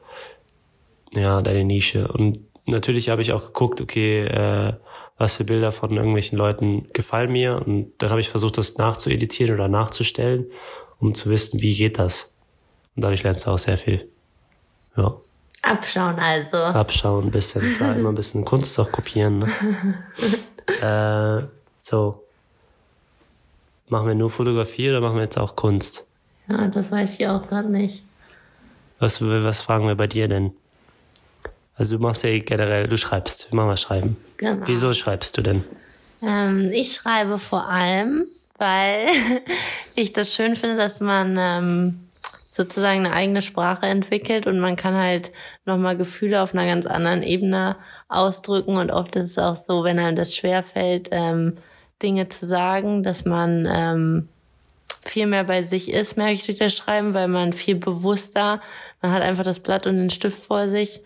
ja, 1.12 1.40
deine 1.40 1.64
Nische. 1.64 2.06
Und 2.08 2.40
natürlich 2.66 3.08
habe 3.08 3.22
ich 3.22 3.32
auch 3.32 3.46
geguckt, 3.46 3.80
okay, 3.80 4.26
äh, 4.26 4.74
was 5.16 5.36
für 5.36 5.44
Bilder 5.44 5.72
von 5.72 5.96
irgendwelchen 5.96 6.36
Leuten 6.36 6.88
gefallen 6.92 7.32
mir. 7.32 7.62
Und 7.64 7.92
dann 7.96 8.10
habe 8.10 8.20
ich 8.20 8.28
versucht, 8.28 8.58
das 8.58 8.76
nachzueditieren 8.76 9.54
oder 9.54 9.68
nachzustellen, 9.68 10.50
um 10.98 11.14
zu 11.14 11.30
wissen, 11.30 11.62
wie 11.62 11.74
geht 11.74 11.98
das. 11.98 12.36
Und 12.96 13.04
dadurch 13.04 13.22
lernst 13.22 13.46
du 13.46 13.50
auch 13.50 13.58
sehr 13.58 13.78
viel. 13.78 14.08
Ja. 14.96 15.14
Abschauen 15.62 16.18
also. 16.18 16.56
Abschauen 16.56 17.26
ein 17.26 17.30
bisschen, 17.30 17.62
klar, 17.76 17.96
immer 17.96 18.10
ein 18.10 18.14
bisschen 18.14 18.44
Kunst 18.44 18.78
auch 18.80 18.90
kopieren. 18.90 19.40
Ne? 19.40 19.48
äh, 21.46 21.46
so. 21.78 22.24
Machen 23.88 24.08
wir 24.08 24.14
nur 24.14 24.30
Fotografie 24.30 24.88
oder 24.88 25.00
machen 25.00 25.16
wir 25.16 25.22
jetzt 25.22 25.38
auch 25.38 25.56
Kunst? 25.56 26.04
Ja, 26.48 26.68
das 26.68 26.90
weiß 26.90 27.18
ich 27.18 27.26
auch 27.26 27.46
gerade 27.46 27.68
nicht. 27.68 28.04
Was, 28.98 29.20
was 29.20 29.62
fragen 29.62 29.86
wir 29.86 29.94
bei 29.94 30.06
dir 30.06 30.28
denn? 30.28 30.52
Also 31.74 31.96
du 31.96 32.02
machst 32.02 32.22
ja 32.24 32.38
generell, 32.38 32.86
du 32.86 32.98
schreibst. 32.98 33.50
Wir 33.50 33.56
machen 33.56 33.68
mal 33.68 33.76
schreiben. 33.76 34.16
Genau. 34.36 34.66
Wieso 34.66 34.92
schreibst 34.92 35.38
du 35.38 35.42
denn? 35.42 35.64
Ähm, 36.22 36.70
ich 36.72 36.92
schreibe 36.92 37.38
vor 37.38 37.68
allem, 37.68 38.26
weil 38.58 39.06
ich 39.94 40.12
das 40.12 40.34
schön 40.34 40.56
finde, 40.56 40.76
dass 40.76 41.00
man 41.00 41.36
ähm, 41.38 42.00
sozusagen 42.50 43.06
eine 43.06 43.14
eigene 43.14 43.42
Sprache 43.42 43.86
entwickelt 43.86 44.46
und 44.46 44.58
man 44.58 44.74
kann 44.74 44.94
halt 44.94 45.30
nochmal 45.64 45.96
Gefühle 45.96 46.42
auf 46.42 46.52
einer 46.52 46.66
ganz 46.66 46.84
anderen 46.84 47.22
Ebene 47.22 47.76
ausdrücken. 48.08 48.76
Und 48.76 48.90
oft 48.90 49.14
ist 49.16 49.30
es 49.30 49.38
auch 49.38 49.54
so, 49.54 49.84
wenn 49.84 50.00
einem 50.00 50.16
das 50.16 50.34
schwerfällt, 50.34 51.08
ähm, 51.12 51.58
Dinge 52.02 52.28
zu 52.28 52.46
sagen, 52.46 53.04
dass 53.04 53.24
man 53.24 53.68
ähm, 53.70 54.28
viel 55.02 55.26
mehr 55.26 55.44
bei 55.44 55.62
sich 55.62 55.92
ist, 55.92 56.16
merke 56.16 56.32
ich 56.32 56.44
durch 56.44 56.58
das 56.58 56.74
Schreiben, 56.74 57.14
weil 57.14 57.28
man 57.28 57.52
viel 57.52 57.76
bewusster, 57.76 58.60
man 59.00 59.12
hat 59.12 59.22
einfach 59.22 59.44
das 59.44 59.60
Blatt 59.60 59.86
und 59.86 59.96
den 59.96 60.10
Stift 60.10 60.44
vor 60.44 60.68
sich. 60.68 61.02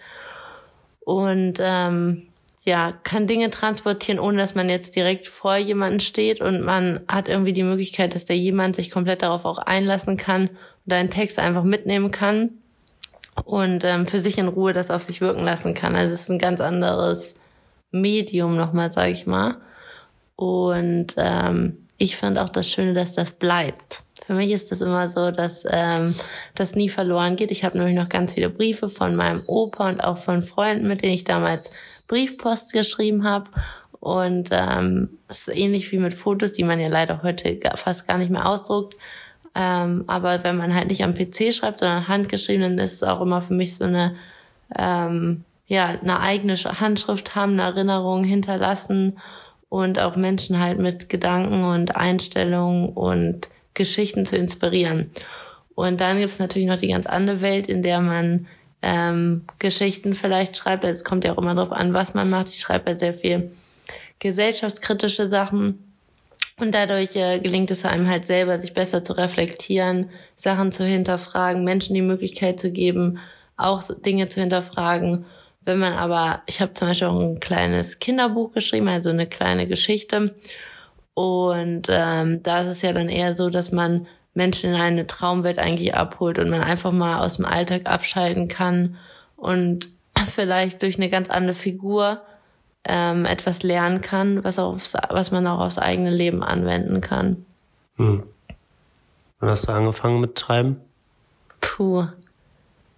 Und 1.01 1.59
ähm, 1.61 2.29
ja, 2.65 2.95
kann 3.03 3.27
Dinge 3.27 3.51
transportieren, 3.51 4.19
ohne 4.19 4.39
dass 4.39 4.55
man 4.55 4.71
jetzt 4.71 4.97
direkt 4.97 5.29
vor 5.29 5.57
jemanden 5.57 6.01
steht. 6.01 6.41
Und 6.41 6.63
man 6.63 7.01
hat 7.09 7.29
irgendwie 7.29 7.53
die 7.53 7.63
Möglichkeit, 7.63 8.15
dass 8.15 8.25
der 8.25 8.39
jemand 8.39 8.77
sich 8.77 8.91
komplett 8.91 9.21
darauf 9.21 9.45
auch 9.45 9.59
einlassen 9.59 10.17
kann 10.17 10.49
deinen 10.87 11.11
Text 11.11 11.39
einfach 11.39 11.65
mitnehmen 11.65 12.11
kann 12.11 12.51
und 13.45 13.85
ähm, 13.85 14.07
für 14.07 14.21
sich 14.21 14.39
in 14.39 14.49
Ruhe 14.49 14.73
das 14.73 14.91
auf 14.91 15.03
sich 15.03 15.21
wirken 15.21 15.45
lassen 15.45 15.75
kann. 15.75 15.97
Also 15.97 16.15
es 16.15 16.23
ist 16.23 16.31
ein 16.31 16.39
ganz 16.39 16.61
anderes 16.61 17.37
Medium 17.91 18.57
nochmal, 18.57 18.91
sage 18.91 19.13
ich 19.13 19.27
mal. 19.27 19.57
Und 20.37 21.15
ähm, 21.17 21.89
ich 21.97 22.17
finde 22.17 22.43
auch 22.43 22.49
das 22.49 22.69
Schöne, 22.69 22.93
dass 22.93 23.15
das 23.15 23.33
bleibt. 23.33 24.03
Für 24.27 24.35
mich 24.35 24.51
ist 24.51 24.73
das 24.73 24.81
immer 24.81 25.09
so, 25.09 25.31
dass 25.31 25.65
ähm, 25.69 26.15
das 26.55 26.75
nie 26.75 26.89
verloren 26.89 27.37
geht. 27.37 27.51
Ich 27.51 27.65
habe 27.65 27.77
nämlich 27.77 27.95
noch 27.95 28.09
ganz 28.09 28.33
viele 28.33 28.51
Briefe 28.51 28.89
von 28.89 29.17
meinem 29.17 29.43
Opa 29.47 29.89
und 29.91 30.01
auch 30.01 30.17
von 30.17 30.43
Freunden, 30.43 30.89
mit 30.89 31.03
denen 31.03 31.13
ich 31.13 31.25
damals 31.25 31.71
Briefpost 32.09 32.73
geschrieben 32.73 33.25
habe. 33.25 33.51
Und 34.01 34.49
ähm, 34.51 35.19
es 35.29 35.49
ist 35.49 35.57
ähnlich 35.57 35.93
wie 35.93 35.99
mit 35.99 36.15
Fotos, 36.15 36.53
die 36.53 36.65
man 36.65 36.81
ja 36.81 36.89
leider 36.89 37.23
heute 37.23 37.59
fast 37.77 38.09
gar 38.09 38.19
nicht 38.19 38.31
mehr 38.31 38.47
ausdruckt. 38.47 38.97
Ähm, 39.55 40.05
aber 40.07 40.43
wenn 40.43 40.57
man 40.57 40.75
halt 40.75 40.89
nicht 40.89 41.05
am 41.05 41.15
PC 41.15 41.55
schreibt, 41.55 41.81
sondern 41.81 42.09
handgeschrieben, 42.09 42.63
dann 42.63 42.79
ist 42.79 42.95
es 42.95 43.03
auch 43.03 43.21
immer 43.21 43.41
für 43.41 43.55
mich 43.55 43.77
so 43.77 43.85
eine, 43.85 44.17
ähm, 44.77 45.45
ja, 45.67 45.87
eine 45.87 46.21
eigene 46.21 46.57
Handschrift 46.57 47.35
haben, 47.35 47.53
eine 47.53 47.63
Erinnerung 47.63 48.25
hinterlassen 48.25 49.19
und 49.69 49.99
auch 49.99 50.17
Menschen 50.17 50.61
halt 50.61 50.79
mit 50.79 51.09
Gedanken 51.09 51.65
und 51.65 51.97
Einstellungen 51.97 52.91
und 52.91 53.49
Geschichten 53.75 54.27
zu 54.27 54.37
inspirieren. 54.37 55.11
Und 55.75 56.01
dann 56.01 56.19
gibt 56.19 56.31
es 56.31 56.39
natürlich 56.39 56.69
noch 56.69 56.79
die 56.79 56.89
ganz 56.89 57.07
andere 57.07 57.41
Welt, 57.41 57.69
in 57.69 57.83
der 57.83 58.01
man 58.01 58.47
ähm, 58.83 59.43
Geschichten 59.59 60.15
vielleicht 60.15 60.57
schreibt. 60.57 60.85
Also 60.85 60.99
es 60.99 61.05
kommt 61.05 61.25
ja 61.25 61.33
auch 61.33 61.39
immer 61.39 61.55
darauf 61.55 61.73
an, 61.73 61.95
was 61.95 62.15
man 62.15 62.31
macht. 62.31 62.51
Ich 62.51 62.61
schreibe 62.61 62.87
halt 62.87 63.01
sehr 63.01 63.15
viel 63.15 63.51
gesellschaftskritische 64.19 65.29
Sachen 65.29 65.84
und 66.61 66.73
dadurch 66.73 67.17
äh, 67.17 67.41
gelingt 67.41 67.71
es 67.71 67.85
einem 67.85 68.09
halt 68.09 68.27
selber, 68.27 68.59
sich 68.59 68.75
besser 68.75 69.03
zu 69.03 69.15
reflektieren, 69.15 70.11
Sachen 70.37 70.71
zu 70.71 70.85
hinterfragen, 70.85 71.65
Menschen 71.65 71.95
die 71.95 72.03
Möglichkeit 72.03 72.61
zu 72.61 72.71
geben, 72.71 73.19
auch 73.57 73.83
Dinge 74.05 74.29
zu 74.29 74.41
hinterfragen. 74.41 75.25
Wenn 75.63 75.79
man 75.79 75.95
aber, 75.95 76.43
ich 76.47 76.61
habe 76.61 76.75
zum 76.75 76.89
Beispiel 76.89 77.09
auch 77.09 77.19
ein 77.19 77.41
kleines 77.41 77.99
Kinderbuch 77.99 78.53
geschrieben, 78.53 78.89
also 78.89 79.11
eine 79.11 79.27
kleine 79.27 79.67
Geschichte. 79.67 80.35
Und 81.15 81.89
ähm, 81.89 82.43
da 82.43 82.61
ist 82.61 82.69
es 82.69 82.83
ja 82.83 82.93
dann 82.93 83.09
eher 83.09 83.37
so, 83.37 83.51
dass 83.51 83.73
man 83.73 84.07
Menschen 84.35 84.71
in 84.71 84.81
eine 84.81 85.07
Traumwelt 85.07 85.59
eigentlich 85.59 85.95
abholt 85.95 86.39
und 86.39 86.51
man 86.51 86.61
einfach 86.61 86.93
mal 86.93 87.21
aus 87.21 87.37
dem 87.37 87.47
Alltag 87.47 87.83
abschalten 87.87 88.49
kann 88.49 88.97
und 89.37 89.89
vielleicht 90.27 90.83
durch 90.83 90.97
eine 90.97 91.09
ganz 91.09 91.31
andere 91.31 91.55
Figur 91.55 92.23
ähm, 92.85 93.25
etwas 93.25 93.63
lernen 93.63 94.01
kann, 94.01 94.45
was, 94.45 94.59
aufs, 94.59 94.95
was 95.09 95.31
man 95.31 95.47
auch 95.47 95.61
aufs 95.61 95.79
eigene 95.79 96.11
Leben 96.11 96.43
anwenden 96.43 97.01
kann. 97.01 97.45
Hm. 97.97 98.23
Wann 99.41 99.51
hast 99.51 99.69
du 99.69 99.73
angefangen 99.73 100.21
mit 100.21 100.39
Schreiben? 100.39 100.81
Puh, 101.61 102.07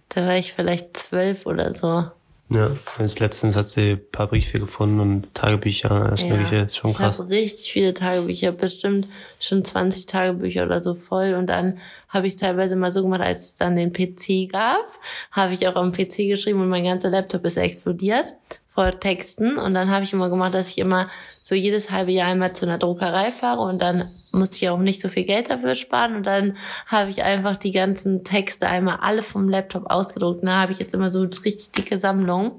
da 0.09 0.25
war 0.25 0.35
ich 0.37 0.53
vielleicht 0.53 0.97
zwölf 0.97 1.45
oder 1.45 1.73
so. 1.73 2.05
Ja, 2.49 2.71
jetzt 2.97 3.19
letztens 3.19 3.57
hat 3.57 3.67
sie 3.67 3.91
ein 3.93 4.11
paar 4.11 4.27
Briefe 4.27 4.57
gefunden 4.57 5.01
und 5.01 5.33
Tagebücher, 5.33 5.91
alles 5.91 6.21
Ja. 6.21 6.29
Mögliche, 6.29 6.55
ist 6.59 6.77
schon 6.77 6.91
Ich 6.91 6.97
krass. 6.97 7.19
habe 7.19 7.29
richtig 7.29 7.73
viele 7.73 7.93
Tagebücher, 7.93 8.53
bestimmt 8.53 9.09
schon 9.41 9.65
20 9.65 10.05
Tagebücher 10.05 10.63
oder 10.63 10.79
so 10.79 10.93
voll. 10.93 11.33
Und 11.33 11.47
dann 11.47 11.79
habe 12.07 12.25
ich 12.27 12.37
teilweise 12.37 12.77
mal 12.77 12.89
so 12.91 13.03
gemacht, 13.03 13.19
als 13.19 13.41
es 13.41 13.55
dann 13.55 13.75
den 13.75 13.91
PC 13.91 14.49
gab, 14.49 14.85
habe 15.31 15.53
ich 15.55 15.67
auch 15.67 15.75
am 15.75 15.91
PC 15.91 16.29
geschrieben 16.29 16.61
und 16.61 16.69
mein 16.69 16.85
ganzer 16.85 17.09
Laptop 17.09 17.43
ist 17.43 17.57
explodiert 17.57 18.33
vor 18.77 18.99
Texten. 18.99 19.57
Und 19.57 19.73
dann 19.73 19.89
habe 19.89 20.03
ich 20.03 20.13
immer 20.13 20.29
gemacht, 20.29 20.53
dass 20.53 20.69
ich 20.69 20.77
immer 20.77 21.07
so 21.33 21.55
jedes 21.55 21.89
halbe 21.89 22.11
Jahr 22.11 22.27
einmal 22.27 22.53
zu 22.53 22.67
einer 22.67 22.77
Druckerei 22.77 23.31
fahre 23.31 23.61
und 23.61 23.81
dann 23.81 24.07
musste 24.31 24.57
ich 24.57 24.69
auch 24.69 24.77
nicht 24.77 24.99
so 24.99 25.09
viel 25.09 25.23
Geld 25.23 25.49
dafür 25.49 25.73
sparen. 25.73 26.15
Und 26.15 26.27
dann 26.27 26.57
habe 26.85 27.09
ich 27.09 27.23
einfach 27.23 27.55
die 27.55 27.71
ganzen 27.71 28.23
Texte 28.23 28.67
einmal 28.67 28.97
alle 29.01 29.23
vom 29.23 29.49
Laptop 29.49 29.89
ausgedruckt. 29.89 30.41
Und 30.41 30.47
da 30.47 30.61
habe 30.61 30.73
ich 30.73 30.77
jetzt 30.77 30.93
immer 30.93 31.09
so 31.09 31.23
richtig 31.23 31.71
dicke 31.71 31.97
Sammlungen 31.97 32.51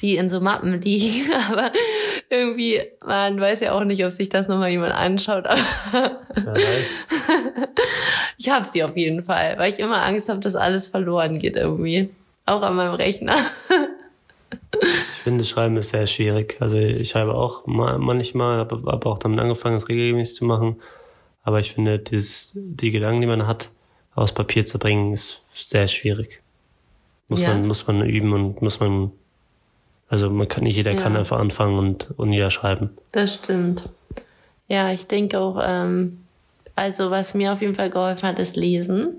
die 0.00 0.16
in 0.16 0.28
so 0.28 0.40
Mappen 0.40 0.80
liegen, 0.80 1.32
aber 1.50 1.72
irgendwie, 2.30 2.80
man 3.04 3.40
weiß 3.40 3.58
ja 3.58 3.72
auch 3.72 3.82
nicht, 3.82 4.04
ob 4.04 4.12
sich 4.12 4.28
das 4.28 4.46
nochmal 4.46 4.70
jemand 4.70 4.94
anschaut, 4.94 5.44
aber 5.48 5.58
ich 8.38 8.48
habe 8.48 8.64
sie 8.64 8.84
auf 8.84 8.96
jeden 8.96 9.24
Fall, 9.24 9.58
weil 9.58 9.72
ich 9.72 9.80
immer 9.80 10.04
Angst 10.04 10.28
habe, 10.28 10.38
dass 10.38 10.54
alles 10.54 10.86
verloren 10.86 11.40
geht 11.40 11.56
irgendwie. 11.56 12.10
Auch 12.46 12.62
an 12.62 12.76
meinem 12.76 12.94
Rechner. 12.94 13.34
Ich 15.28 15.30
finde, 15.30 15.44
Schreiben 15.44 15.76
ist 15.76 15.90
sehr 15.90 16.06
schwierig. 16.06 16.56
Also 16.58 16.78
ich 16.78 17.10
schreibe 17.10 17.34
auch 17.34 17.66
ma- 17.66 17.98
manchmal, 17.98 18.56
habe 18.60 18.82
hab 18.86 19.04
auch 19.04 19.18
damit 19.18 19.38
angefangen, 19.40 19.76
es 19.76 19.86
regelmäßig 19.86 20.36
zu 20.36 20.46
machen. 20.46 20.76
Aber 21.42 21.60
ich 21.60 21.72
finde, 21.74 21.98
dieses, 21.98 22.52
die 22.54 22.90
Gedanken, 22.92 23.20
die 23.20 23.26
man 23.26 23.46
hat, 23.46 23.68
aufs 24.14 24.32
Papier 24.32 24.64
zu 24.64 24.78
bringen, 24.78 25.12
ist 25.12 25.42
sehr 25.52 25.86
schwierig. 25.86 26.40
Muss 27.28 27.42
Ja. 27.42 27.50
man, 27.50 27.66
muss 27.66 27.86
man 27.86 28.00
üben 28.08 28.32
und 28.32 28.62
muss 28.62 28.80
man, 28.80 29.12
also 30.08 30.30
man 30.30 30.48
kann 30.48 30.64
nicht 30.64 30.76
jeder 30.76 30.92
Ja. 30.92 30.96
kann 31.02 31.14
einfach 31.14 31.38
anfangen 31.38 31.76
und, 31.78 32.08
und 32.16 32.30
niederschreiben. 32.30 32.88
Das 33.12 33.34
stimmt. 33.34 33.84
Ja, 34.66 34.92
ich 34.92 35.08
denke 35.08 35.38
auch, 35.40 35.58
ähm, 35.62 36.20
also 36.74 37.10
was 37.10 37.34
mir 37.34 37.52
auf 37.52 37.60
jeden 37.60 37.74
Fall 37.74 37.90
geholfen 37.90 38.26
hat, 38.26 38.38
ist 38.38 38.56
Lesen. 38.56 39.10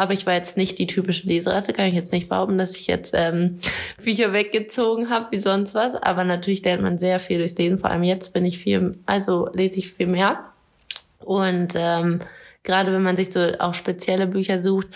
Aber 0.00 0.14
ich 0.14 0.24
war 0.24 0.32
jetzt 0.32 0.56
nicht 0.56 0.78
die 0.78 0.86
typische 0.86 1.26
Leseratte, 1.26 1.74
kann 1.74 1.84
ich 1.84 1.92
jetzt 1.92 2.10
nicht 2.10 2.30
behaupten, 2.30 2.56
dass 2.56 2.74
ich 2.74 2.86
jetzt 2.86 3.12
ähm, 3.14 3.56
Bücher 4.02 4.32
weggezogen 4.32 5.10
habe 5.10 5.26
wie 5.30 5.38
sonst 5.38 5.74
was. 5.74 5.94
Aber 5.94 6.24
natürlich 6.24 6.64
lernt 6.64 6.80
man 6.80 6.96
sehr 6.96 7.18
viel 7.18 7.36
durchs 7.36 7.58
Lesen. 7.58 7.76
Vor 7.76 7.90
allem 7.90 8.02
jetzt 8.02 8.32
bin 8.32 8.46
ich 8.46 8.56
viel, 8.56 8.92
also 9.04 9.50
lese 9.52 9.78
ich 9.78 9.92
viel 9.92 10.06
mehr. 10.06 10.42
Und 11.18 11.74
ähm, 11.76 12.20
gerade 12.62 12.94
wenn 12.94 13.02
man 13.02 13.14
sich 13.14 13.30
so 13.30 13.46
auch 13.58 13.74
spezielle 13.74 14.26
Bücher 14.26 14.62
sucht, 14.62 14.88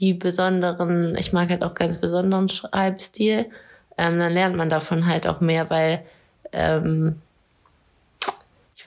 die 0.00 0.12
besonderen, 0.12 1.16
ich 1.16 1.32
mag 1.32 1.50
halt 1.50 1.62
auch 1.62 1.74
ganz 1.74 2.00
besonderen 2.00 2.48
Schreibstil, 2.48 3.46
ähm, 3.96 4.18
dann 4.18 4.32
lernt 4.32 4.56
man 4.56 4.70
davon 4.70 5.06
halt 5.06 5.28
auch 5.28 5.40
mehr, 5.40 5.70
weil 5.70 6.02
ähm, 6.50 7.20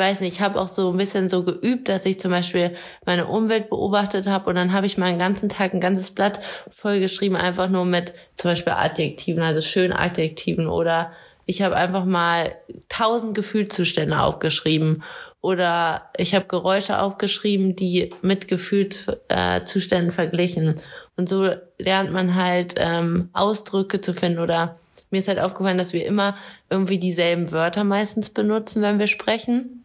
weiß 0.01 0.21
nicht, 0.21 0.33
ich 0.33 0.41
habe 0.41 0.59
auch 0.59 0.67
so 0.67 0.89
ein 0.89 0.97
bisschen 0.97 1.29
so 1.29 1.43
geübt, 1.43 1.87
dass 1.87 2.05
ich 2.05 2.19
zum 2.19 2.31
Beispiel 2.31 2.75
meine 3.05 3.27
Umwelt 3.27 3.69
beobachtet 3.69 4.25
habe 4.27 4.49
und 4.49 4.55
dann 4.55 4.73
habe 4.73 4.87
ich 4.87 4.97
mal 4.97 5.05
einen 5.05 5.19
ganzen 5.19 5.47
Tag 5.47 5.73
ein 5.73 5.79
ganzes 5.79 6.09
Blatt 6.09 6.39
vollgeschrieben, 6.71 7.37
einfach 7.37 7.69
nur 7.69 7.85
mit 7.85 8.13
zum 8.33 8.49
Beispiel 8.49 8.73
Adjektiven, 8.73 9.43
also 9.43 9.61
schönen 9.61 9.93
Adjektiven 9.93 10.67
oder 10.67 11.11
ich 11.45 11.61
habe 11.61 11.75
einfach 11.75 12.05
mal 12.05 12.55
tausend 12.89 13.35
Gefühlszustände 13.35 14.19
aufgeschrieben 14.19 15.03
oder 15.39 16.09
ich 16.17 16.33
habe 16.33 16.45
Geräusche 16.45 16.99
aufgeschrieben, 16.99 17.75
die 17.75 18.11
mit 18.23 18.47
Gefühlszuständen 18.47 20.11
verglichen. 20.11 20.75
Und 21.15 21.29
so 21.29 21.49
lernt 21.77 22.11
man 22.11 22.35
halt 22.35 22.73
ähm, 22.77 23.29
Ausdrücke 23.33 24.01
zu 24.01 24.13
finden 24.13 24.39
oder 24.39 24.77
mir 25.11 25.19
ist 25.19 25.27
halt 25.27 25.39
aufgefallen, 25.39 25.77
dass 25.77 25.93
wir 25.93 26.05
immer 26.05 26.37
irgendwie 26.71 26.97
dieselben 26.97 27.51
Wörter 27.51 27.83
meistens 27.83 28.31
benutzen, 28.31 28.81
wenn 28.81 28.97
wir 28.97 29.07
sprechen 29.07 29.80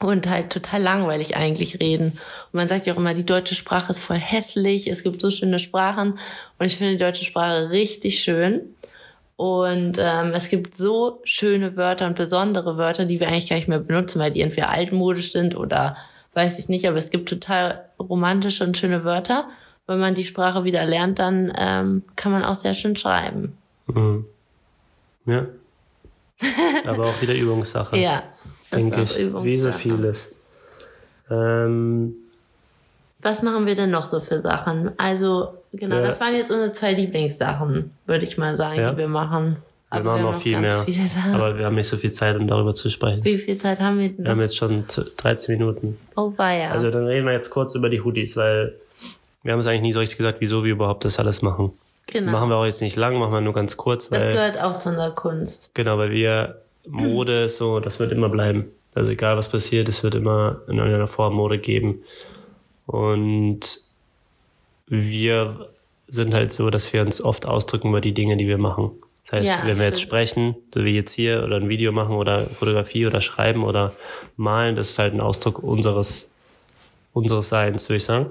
und 0.00 0.28
halt 0.28 0.50
total 0.50 0.82
langweilig 0.82 1.36
eigentlich 1.36 1.80
reden. 1.80 2.12
Und 2.12 2.54
man 2.54 2.68
sagt 2.68 2.86
ja 2.86 2.94
auch 2.94 2.98
immer, 2.98 3.14
die 3.14 3.26
deutsche 3.26 3.54
Sprache 3.54 3.90
ist 3.90 4.00
voll 4.00 4.18
hässlich, 4.18 4.86
es 4.88 5.02
gibt 5.02 5.20
so 5.20 5.30
schöne 5.30 5.58
Sprachen 5.58 6.18
und 6.58 6.66
ich 6.66 6.76
finde 6.76 6.92
die 6.92 6.98
deutsche 6.98 7.24
Sprache 7.24 7.70
richtig 7.70 8.22
schön. 8.22 8.74
Und 9.36 9.98
ähm, 9.98 10.32
es 10.32 10.48
gibt 10.48 10.76
so 10.76 11.20
schöne 11.24 11.76
Wörter 11.76 12.06
und 12.06 12.16
besondere 12.16 12.76
Wörter, 12.76 13.04
die 13.04 13.18
wir 13.18 13.28
eigentlich 13.28 13.48
gar 13.48 13.56
nicht 13.56 13.66
mehr 13.66 13.80
benutzen, 13.80 14.20
weil 14.20 14.30
die 14.30 14.42
entweder 14.42 14.70
altmodisch 14.70 15.32
sind 15.32 15.56
oder 15.56 15.96
weiß 16.34 16.58
ich 16.58 16.68
nicht, 16.68 16.86
aber 16.86 16.98
es 16.98 17.10
gibt 17.10 17.28
total 17.28 17.84
romantische 17.98 18.64
und 18.64 18.76
schöne 18.76 19.04
Wörter. 19.04 19.48
Wenn 19.86 19.98
man 19.98 20.14
die 20.14 20.24
Sprache 20.24 20.64
wieder 20.64 20.84
lernt, 20.84 21.18
dann 21.18 21.52
ähm, 21.56 22.02
kann 22.16 22.32
man 22.32 22.44
auch 22.44 22.54
sehr 22.54 22.74
schön 22.74 22.96
schreiben. 22.96 23.56
Mhm. 23.86 24.24
Ja. 25.26 25.46
Aber 26.86 27.06
auch 27.06 27.20
wieder 27.20 27.34
Übungssache. 27.34 27.96
Ja, 27.98 28.22
denke 28.76 29.02
ich. 29.02 29.16
Wie 29.16 29.22
so 29.22 29.68
Übungssache. 29.68 29.72
vieles. 29.78 30.34
Ähm, 31.30 32.14
Was 33.22 33.42
machen 33.42 33.64
wir 33.66 33.74
denn 33.74 33.90
noch 33.90 34.02
so 34.04 34.20
für 34.20 34.42
Sachen? 34.42 34.90
Also, 34.98 35.54
genau, 35.72 35.96
Ja. 35.96 36.02
das 36.02 36.20
waren 36.20 36.34
jetzt 36.34 36.50
unsere 36.50 36.72
zwei 36.72 36.92
Lieblingssachen, 36.92 37.90
würde 38.06 38.24
ich 38.24 38.36
mal 38.36 38.54
sagen, 38.54 38.80
Ja. 38.80 38.90
die 38.90 38.98
wir 38.98 39.08
machen. 39.08 39.56
wir 39.90 40.02
machen 40.02 40.22
noch 40.22 40.34
viel 40.34 40.58
mehr. 40.60 40.84
Aber 41.32 41.56
wir 41.56 41.64
haben 41.66 41.76
nicht 41.76 41.88
so 41.88 41.96
viel 41.96 42.12
Zeit, 42.12 42.36
um 42.36 42.46
darüber 42.48 42.74
zu 42.74 42.90
sprechen. 42.90 43.24
Wie 43.24 43.38
viel 43.38 43.56
Zeit 43.58 43.80
haben 43.80 43.98
wir 43.98 44.08
denn? 44.10 44.24
Wir 44.24 44.30
haben 44.32 44.40
jetzt 44.40 44.56
schon 44.56 44.86
z- 44.88 45.06
13 45.16 45.56
Minuten. 45.56 45.96
Oh, 46.16 46.32
weia. 46.36 46.70
Also 46.72 46.90
dann 46.90 47.06
reden 47.06 47.24
wir 47.26 47.32
jetzt 47.32 47.48
kurz 47.50 47.74
über 47.74 47.88
die 47.88 48.00
Hoodies, 48.02 48.36
weil 48.36 48.74
wir 49.42 49.52
haben 49.52 49.60
es 49.60 49.66
eigentlich 49.68 49.82
nie 49.82 49.92
so 49.92 50.00
richtig 50.00 50.18
gesagt, 50.18 50.38
wieso 50.40 50.64
wir 50.64 50.72
überhaupt 50.72 51.04
das 51.04 51.18
alles 51.18 51.40
machen. 51.42 51.72
genau. 52.08 52.32
Machen 52.32 52.50
wir 52.50 52.56
auch 52.56 52.64
jetzt 52.66 52.82
nicht 52.82 52.96
lang, 52.96 53.16
machen 53.18 53.32
wir 53.32 53.40
nur 53.40 53.54
ganz 53.54 53.76
kurz, 53.78 54.08
das 54.10 54.24
weil 54.26 54.32
gehört 54.32 54.60
auch 54.60 54.78
zu 54.78 54.90
unserer 54.90 55.12
Kunst. 55.12 55.70
genau, 55.74 55.96
weil 55.96 56.10
wir 56.10 56.60
Mode 56.86 57.44
ist 57.44 57.56
so, 57.56 57.80
das 57.80 57.98
wird 57.98 58.12
immer 58.12 58.28
bleiben. 58.28 58.66
Also 58.94 59.10
egal 59.12 59.36
was 59.36 59.48
passiert, 59.48 59.88
es 59.88 60.02
wird 60.02 60.14
immer 60.14 60.60
in 60.68 60.76
irgendeiner 60.78 61.08
Form 61.08 61.34
Mode 61.34 61.58
geben. 61.58 62.02
Und 62.86 63.60
wir 64.86 65.68
sind 66.08 66.34
halt 66.34 66.52
so, 66.52 66.70
dass 66.70 66.92
wir 66.92 67.02
uns 67.02 67.20
oft 67.22 67.46
ausdrücken 67.46 67.88
über 67.88 68.00
die 68.00 68.12
Dinge, 68.14 68.36
die 68.36 68.46
wir 68.46 68.58
machen. 68.58 68.90
Das 69.24 69.32
heißt, 69.32 69.48
Ja, 69.48 69.66
wenn 69.66 69.78
wir 69.78 69.86
jetzt 69.86 70.02
sprechen, 70.02 70.54
so 70.74 70.84
wie 70.84 70.94
jetzt 70.94 71.12
hier, 71.12 71.42
oder 71.44 71.56
ein 71.56 71.68
Video 71.70 71.92
machen 71.92 72.14
oder 72.14 72.40
Fotografie 72.40 73.06
oder 73.06 73.22
schreiben 73.22 73.64
oder 73.64 73.94
malen, 74.36 74.76
das 74.76 74.90
ist 74.90 74.98
halt 74.98 75.14
ein 75.14 75.20
Ausdruck 75.22 75.60
unseres, 75.62 76.30
unseres 77.14 77.48
Seins, 77.48 77.88
würde 77.88 77.96
ich 77.96 78.04
sagen. 78.04 78.30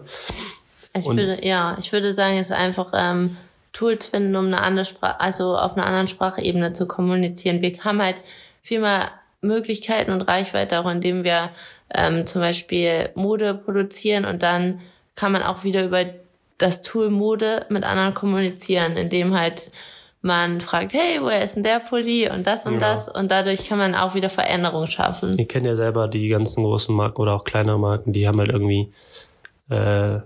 Ich 0.95 1.05
Und- 1.07 1.17
würde, 1.17 1.43
ja, 1.45 1.75
ich 1.79 1.91
würde 1.91 2.13
sagen, 2.13 2.37
es 2.37 2.47
ist 2.51 2.55
einfach 2.55 2.91
ähm, 2.93 3.35
Tools 3.73 4.05
finden, 4.05 4.35
um 4.35 4.45
eine 4.45 4.61
andere 4.61 4.85
Sprache, 4.85 5.19
also 5.19 5.57
auf 5.57 5.75
einer 5.75 5.85
anderen 5.85 6.07
Sprachebene 6.07 6.73
zu 6.73 6.87
kommunizieren. 6.87 7.61
Wir 7.61 7.73
haben 7.83 8.01
halt 8.01 8.17
viel 8.61 8.79
mehr 8.79 9.11
Möglichkeiten 9.41 10.11
und 10.11 10.21
Reichweite, 10.21 10.79
auch 10.79 10.89
indem 10.89 11.23
wir 11.23 11.49
ähm, 11.93 12.25
zum 12.25 12.41
Beispiel 12.41 13.09
Mode 13.15 13.55
produzieren 13.55 14.25
und 14.25 14.41
dann 14.43 14.79
kann 15.15 15.31
man 15.31 15.43
auch 15.43 15.63
wieder 15.63 15.83
über 15.83 16.05
das 16.57 16.81
Tool 16.81 17.09
Mode 17.09 17.65
mit 17.69 17.83
anderen 17.83 18.13
kommunizieren, 18.13 18.95
indem 18.95 19.37
halt 19.37 19.71
man 20.21 20.61
fragt, 20.61 20.93
hey, 20.93 21.21
woher 21.21 21.43
ist 21.43 21.55
denn 21.55 21.63
der 21.63 21.79
Pulli 21.79 22.29
und 22.31 22.47
das 22.47 22.65
und 22.65 22.75
Ja. 22.75 22.79
das 22.79 23.09
und 23.09 23.29
dadurch 23.29 23.67
kann 23.67 23.77
man 23.77 23.93
auch 23.93 24.15
wieder 24.15 24.29
Veränderungen 24.29 24.87
schaffen. 24.87 25.37
Ihr 25.37 25.47
kennt 25.47 25.65
ja 25.65 25.75
selber 25.75 26.07
die 26.07 26.29
ganzen 26.29 26.63
großen 26.63 26.95
Marken 26.95 27.21
oder 27.21 27.33
auch 27.33 27.43
kleinere 27.43 27.77
Marken, 27.77 28.13
die 28.13 28.25
haben 28.27 28.39
halt 28.39 28.51
irgendwie, 28.51 28.93
äh, 29.69 30.19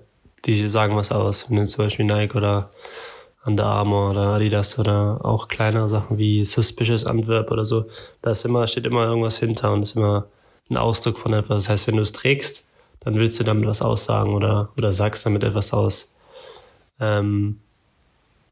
die 0.46 0.70
sagen 0.70 0.96
was 0.96 1.12
aus. 1.12 1.50
Wenn 1.50 1.58
du 1.58 1.66
zum 1.66 1.86
Beispiel 1.86 2.06
Nike 2.06 2.36
oder 2.36 2.70
Under 3.46 3.66
Armour 3.66 4.12
oder 4.12 4.28
Adidas 4.34 4.78
oder 4.78 5.24
auch 5.24 5.48
kleinere 5.48 5.88
Sachen 5.88 6.18
wie 6.18 6.44
Suspicious 6.44 7.06
Antwerp 7.06 7.52
oder 7.52 7.64
so, 7.64 7.86
da 8.22 8.32
ist 8.32 8.44
immer, 8.46 8.68
steht 8.68 8.86
immer 8.86 9.06
irgendwas 9.06 9.40
hinter 9.40 9.72
und 9.72 9.84
ist 9.84 9.96
immer 9.96 10.28
ein 10.70 10.78
Ausdruck 10.78 11.18
von 11.18 11.34
etwas. 11.34 11.64
Das 11.64 11.70
heißt, 11.70 11.88
wenn 11.88 11.96
du 11.96 12.02
es 12.02 12.12
trägst, 12.12 12.68
dann 13.00 13.16
willst 13.16 13.40
du 13.40 13.44
damit 13.44 13.68
was 13.68 13.82
aussagen 13.82 14.34
oder, 14.34 14.70
oder 14.78 14.92
sagst 14.92 15.26
damit 15.26 15.44
etwas 15.44 15.72
aus. 15.72 16.14
Ähm, 17.00 17.60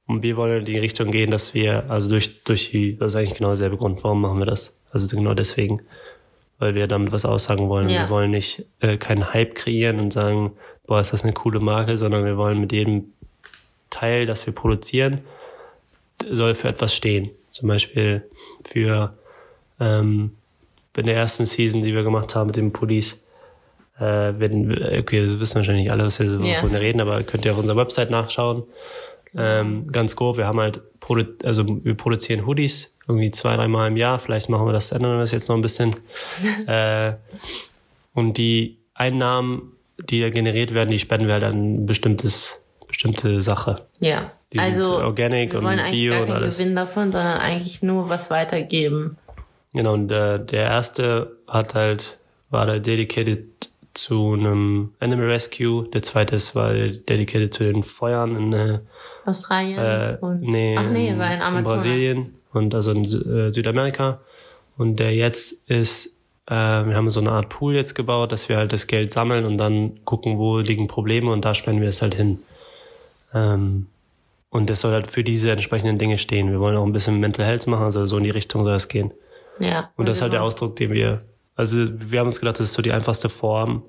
und 0.08 0.22
wir 0.22 0.38
wollen 0.38 0.60
in 0.60 0.66
die 0.66 0.78
Richtung 0.78 1.12
gehen, 1.12 1.32
dass 1.32 1.54
wir, 1.54 1.90
also 1.90 2.10
durch, 2.10 2.44
durch 2.44 2.70
die, 2.72 2.96
das 2.98 3.14
ist 3.14 3.16
eigentlich 3.18 3.38
genau 3.38 3.50
derselbe 3.50 3.78
Grund, 3.78 4.04
warum 4.04 4.22
machen 4.22 4.40
wir 4.40 4.46
das? 4.46 4.80
Also 4.92 5.14
genau 5.16 5.34
deswegen, 5.34 5.82
weil 6.60 6.76
wir 6.76 6.88
damit 6.88 7.12
was 7.12 7.26
aussagen 7.26 7.70
wollen. 7.70 7.90
Ja. 7.90 8.04
Wir 8.04 8.10
wollen 8.10 8.32
nicht 8.32 8.66
äh, 8.80 8.98
keinen 8.98 9.34
Hype 9.34 9.56
kreieren 9.56 10.00
und 10.00 10.14
sagen, 10.14 10.54
boah, 10.86 11.02
ist 11.02 11.12
das 11.12 11.24
eine 11.24 11.34
coole 11.34 11.60
Marke, 11.60 11.98
sondern 11.98 12.24
wir 12.24 12.38
wollen 12.38 12.60
mit 12.60 12.72
jedem 12.72 13.14
Teil, 13.90 14.26
das 14.26 14.46
wir 14.46 14.54
produzieren, 14.54 15.22
soll 16.30 16.56
für 16.56 16.68
etwas 16.68 16.94
stehen. 16.96 17.32
Zum 17.52 17.68
Beispiel 17.68 18.24
für 18.66 19.18
ähm, 19.80 20.32
in 20.96 21.06
der 21.06 21.16
ersten 21.16 21.46
Season, 21.46 21.82
die 21.82 21.94
wir 21.94 22.04
gemacht 22.04 22.36
haben 22.36 22.48
mit 22.48 22.56
den 22.56 22.72
Pullis, 22.74 23.24
äh, 24.00 24.34
wenn, 24.38 24.72
okay, 25.00 25.26
das 25.26 25.40
wissen 25.40 25.56
wahrscheinlich 25.56 25.92
alle, 25.92 26.06
was 26.06 26.20
wir 26.20 26.28
so 26.28 26.40
Ja. 26.40 26.56
von 26.56 26.74
reden, 26.76 27.00
aber 27.02 27.24
könnt 27.24 27.46
ihr 27.46 27.52
auf 27.52 27.58
unserer 27.58 27.78
Website 27.78 28.12
nachschauen. 28.12 28.64
Ähm, 29.38 29.92
ganz 29.92 30.16
grob, 30.16 30.38
wir 30.38 30.46
haben 30.48 30.62
halt, 30.62 30.82
produ 31.02 31.26
also 31.44 31.66
wir 31.84 31.96
produzieren 31.96 32.46
Hoodies 32.46 32.98
irgendwie 33.08 33.32
zwei, 33.32 33.56
dreimal 33.58 33.90
im 33.90 33.98
Jahr. 33.98 34.18
Vielleicht 34.20 34.50
machen 34.50 34.66
wir 34.66 34.72
das, 34.74 34.92
ändern 34.94 35.12
wir 35.12 35.20
das 35.20 35.32
jetzt 35.32 35.50
noch 35.50 35.56
ein 35.56 35.62
bisschen. 35.62 35.96
äh, 36.68 37.14
und 38.14 38.38
die 38.38 38.78
Einnahmen, 38.94 39.74
die 39.98 40.22
da 40.22 40.30
generiert 40.30 40.74
werden, 40.74 40.90
die 40.90 41.00
spenden 41.00 41.28
wir 41.28 41.34
halt 41.34 41.44
an 41.44 41.76
ein 41.76 41.86
bestimmtes, 41.86 42.65
bestimmte 42.96 43.42
Sache. 43.42 43.82
Ja. 44.00 44.32
Die 44.54 44.60
also 44.60 45.00
organic 45.00 45.52
wir 45.52 45.60
und 45.60 45.66
wollen 45.66 45.80
eigentlich 45.80 46.00
bio 46.00 46.14
gar 46.14 46.24
und 46.24 46.32
alles. 46.32 46.58
Gewinn 46.58 46.76
davon, 46.76 47.12
sondern 47.12 47.40
eigentlich 47.40 47.84
nur 47.84 48.10
was 48.10 48.30
weitergeben. 48.30 49.18
Genau, 49.74 49.94
und 49.94 50.10
äh, 50.12 50.44
der 50.44 50.64
erste 50.64 51.36
hat 51.46 51.76
halt, 51.76 52.20
war 52.50 52.66
da 52.66 52.80
dedicated 52.80 53.70
zu 53.94 54.34
einem 54.34 54.94
Animal 55.00 55.28
Rescue, 55.28 55.90
der 55.90 56.04
zweite 56.04 56.38
ist, 56.38 56.56
war 56.56 56.74
dedicated 56.74 57.54
zu 57.54 57.66
den 57.66 57.84
Feuern 57.84 58.36
in, 58.38 58.54
äh, 58.54 58.80
Australien 59.26 59.78
äh, 59.78 60.18
und 60.22 60.42
nee, 60.42 60.78
ach 60.78 60.90
nee, 60.90 61.10
in, 61.10 61.20
war 61.20 61.28
in 61.28 61.34
in 61.34 61.42
Amazonas. 61.42 61.84
Brasilien 61.84 62.34
und 62.54 62.74
also 62.74 62.92
in 62.92 63.04
äh, 63.04 63.50
Südamerika. 63.52 64.20
Und 64.78 65.00
der 65.00 65.14
jetzt 65.14 65.70
ist, 65.70 66.18
äh, 66.48 66.54
wir 66.54 66.96
haben 66.96 67.10
so 67.10 67.20
eine 67.20 67.32
Art 67.32 67.50
Pool 67.50 67.76
jetzt 67.76 67.96
gebaut, 67.96 68.32
dass 68.32 68.48
wir 68.48 68.58
halt 68.58 68.72
das 68.72 68.88
Geld 68.88 69.12
sammeln 69.12 69.44
und 69.44 69.58
dann 69.58 70.00
gucken, 70.06 70.38
wo 70.38 70.60
liegen 70.60 70.88
Probleme 70.88 71.32
und 71.32 71.44
da 71.44 71.56
spenden 71.56 71.82
wir 71.82 71.90
es 71.90 72.02
halt 72.02 72.16
hin. 72.16 72.40
Ähm, 73.36 73.88
und 74.50 74.70
das 74.70 74.82
soll 74.82 74.94
halt 74.94 75.12
für 75.12 75.24
diese 75.24 75.52
entsprechenden 75.52 75.98
Dinge 75.98 76.18
stehen. 76.18 76.50
Wir 76.50 76.60
wollen 76.60 76.78
auch 76.78 76.86
ein 76.86 76.94
bisschen 76.94 77.20
Mental 77.20 77.46
Health 77.46 77.68
machen, 77.68 77.84
also 77.84 78.08
so 78.08 78.18
in 78.18 78.24
die 78.24 78.30
Richtung 78.30 78.64
soll 78.64 78.76
es 78.76 78.88
gehen. 78.88 79.12
Ja. 79.60 79.92
Und 79.98 80.08
das 80.08 80.18
ist 80.18 80.22
wir 80.22 80.24
halt 80.24 80.34
der 80.34 80.40
wollen- 80.40 80.48
Ausdruck, 80.48 80.76
den 80.78 80.92
wir, 80.92 81.22
also 81.56 81.78
wir 81.92 82.20
haben 82.20 82.28
uns 82.28 82.40
gedacht, 82.40 82.60
das 82.60 82.68
ist 82.68 82.74
so 82.74 82.82
die 82.82 82.92
einfachste 82.94 83.30
Form 83.30 83.84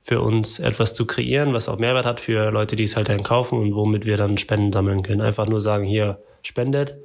für 0.00 0.20
uns, 0.22 0.58
etwas 0.58 0.94
zu 0.94 1.06
kreieren, 1.06 1.52
was 1.52 1.68
auch 1.68 1.78
Mehrwert 1.78 2.06
hat 2.06 2.20
für 2.20 2.50
Leute, 2.50 2.76
die 2.76 2.84
es 2.84 2.96
halt 2.96 3.08
dann 3.08 3.22
kaufen 3.22 3.58
und 3.58 3.74
womit 3.74 4.06
wir 4.06 4.16
dann 4.16 4.38
Spenden 4.38 4.72
sammeln 4.72 5.02
können. 5.02 5.20
Einfach 5.20 5.46
nur 5.46 5.60
sagen, 5.60 5.84
hier, 5.84 6.18
spendet, 6.42 6.96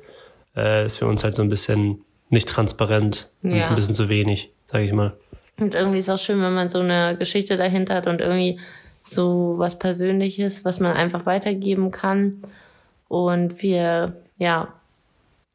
äh, 0.56 0.86
ist 0.86 0.98
für 1.00 1.08
uns 1.08 1.24
halt 1.24 1.36
so 1.36 1.42
ein 1.42 1.50
bisschen 1.50 2.02
nicht 2.30 2.48
transparent 2.48 3.32
und 3.44 3.56
Ja. 3.56 3.70
ein 3.70 3.76
bisschen 3.76 3.96
zu 3.96 4.08
wenig, 4.08 4.52
sage 4.68 4.86
ich 4.86 4.94
mal. 4.94 5.14
Und 5.60 5.74
irgendwie 5.74 5.98
ist 6.00 6.08
es 6.08 6.14
auch 6.14 6.24
schön, 6.24 6.42
wenn 6.42 6.54
man 6.54 6.70
so 6.70 6.80
eine 6.80 7.18
Geschichte 7.18 7.58
dahinter 7.58 7.96
hat 7.96 8.08
und 8.08 8.22
irgendwie 8.22 8.60
so 9.02 9.56
was 9.58 9.78
Persönliches, 9.78 10.66
was 10.66 10.80
man 10.80 10.94
einfach 10.94 11.26
weitergeben 11.26 11.92
kann. 11.92 12.38
Und 13.08 13.62
wir, 13.62 14.16
ja, 14.38 14.70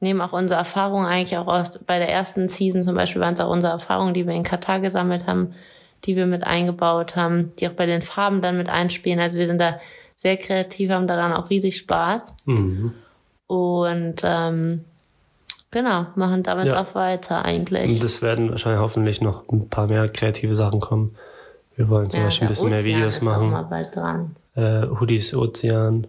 nehmen 0.00 0.20
auch 0.20 0.32
unsere 0.32 0.58
Erfahrungen 0.58 1.06
eigentlich 1.06 1.38
auch 1.38 1.46
aus, 1.46 1.78
bei 1.86 1.98
der 1.98 2.10
ersten 2.10 2.48
Season 2.48 2.82
zum 2.82 2.94
Beispiel 2.94 3.20
waren 3.22 3.34
es 3.34 3.40
auch 3.40 3.50
unsere 3.50 3.72
Erfahrungen, 3.72 4.14
die 4.14 4.26
wir 4.26 4.34
in 4.34 4.42
Katar 4.42 4.80
gesammelt 4.80 5.26
haben, 5.26 5.54
die 6.04 6.16
wir 6.16 6.26
mit 6.26 6.44
eingebaut 6.44 7.16
haben, 7.16 7.52
die 7.58 7.68
auch 7.68 7.72
bei 7.72 7.86
den 7.86 8.02
Farben 8.02 8.42
dann 8.42 8.58
mit 8.58 8.68
einspielen. 8.68 9.20
Also 9.20 9.38
wir 9.38 9.48
sind 9.48 9.60
da 9.60 9.80
sehr 10.14 10.36
kreativ, 10.36 10.90
haben 10.90 11.06
daran 11.06 11.32
auch 11.32 11.50
riesig 11.50 11.76
Spaß. 11.76 12.36
Mhm. 12.44 12.92
Und 13.46 14.16
ähm, 14.22 14.84
genau, 15.70 16.06
machen 16.14 16.42
damit 16.42 16.66
Ja. 16.66 16.82
auch 16.82 16.94
weiter 16.94 17.44
eigentlich. 17.44 17.90
Und 17.90 18.04
es 18.04 18.22
werden 18.22 18.50
wahrscheinlich 18.50 18.80
hoffentlich 18.80 19.20
noch 19.20 19.48
ein 19.48 19.68
paar 19.68 19.86
mehr 19.86 20.08
kreative 20.08 20.54
Sachen 20.54 20.80
kommen. 20.80 21.16
Wir 21.76 21.88
wollen 21.88 22.08
zum 22.10 22.20
Ja, 22.20 22.26
Beispiel 22.26 22.46
ein 22.46 22.48
bisschen 22.48 22.68
mehr 22.70 22.78
Ozean 22.80 22.96
Videos 22.96 23.16
ist 23.16 23.22
Auch 23.22 23.26
machen. 23.26 23.50
mal 23.50 23.62
bald 23.62 23.94
dran. 23.96 24.36
äh, 24.54 24.86
Hoodies 24.86 25.34
Ozean, 25.34 26.06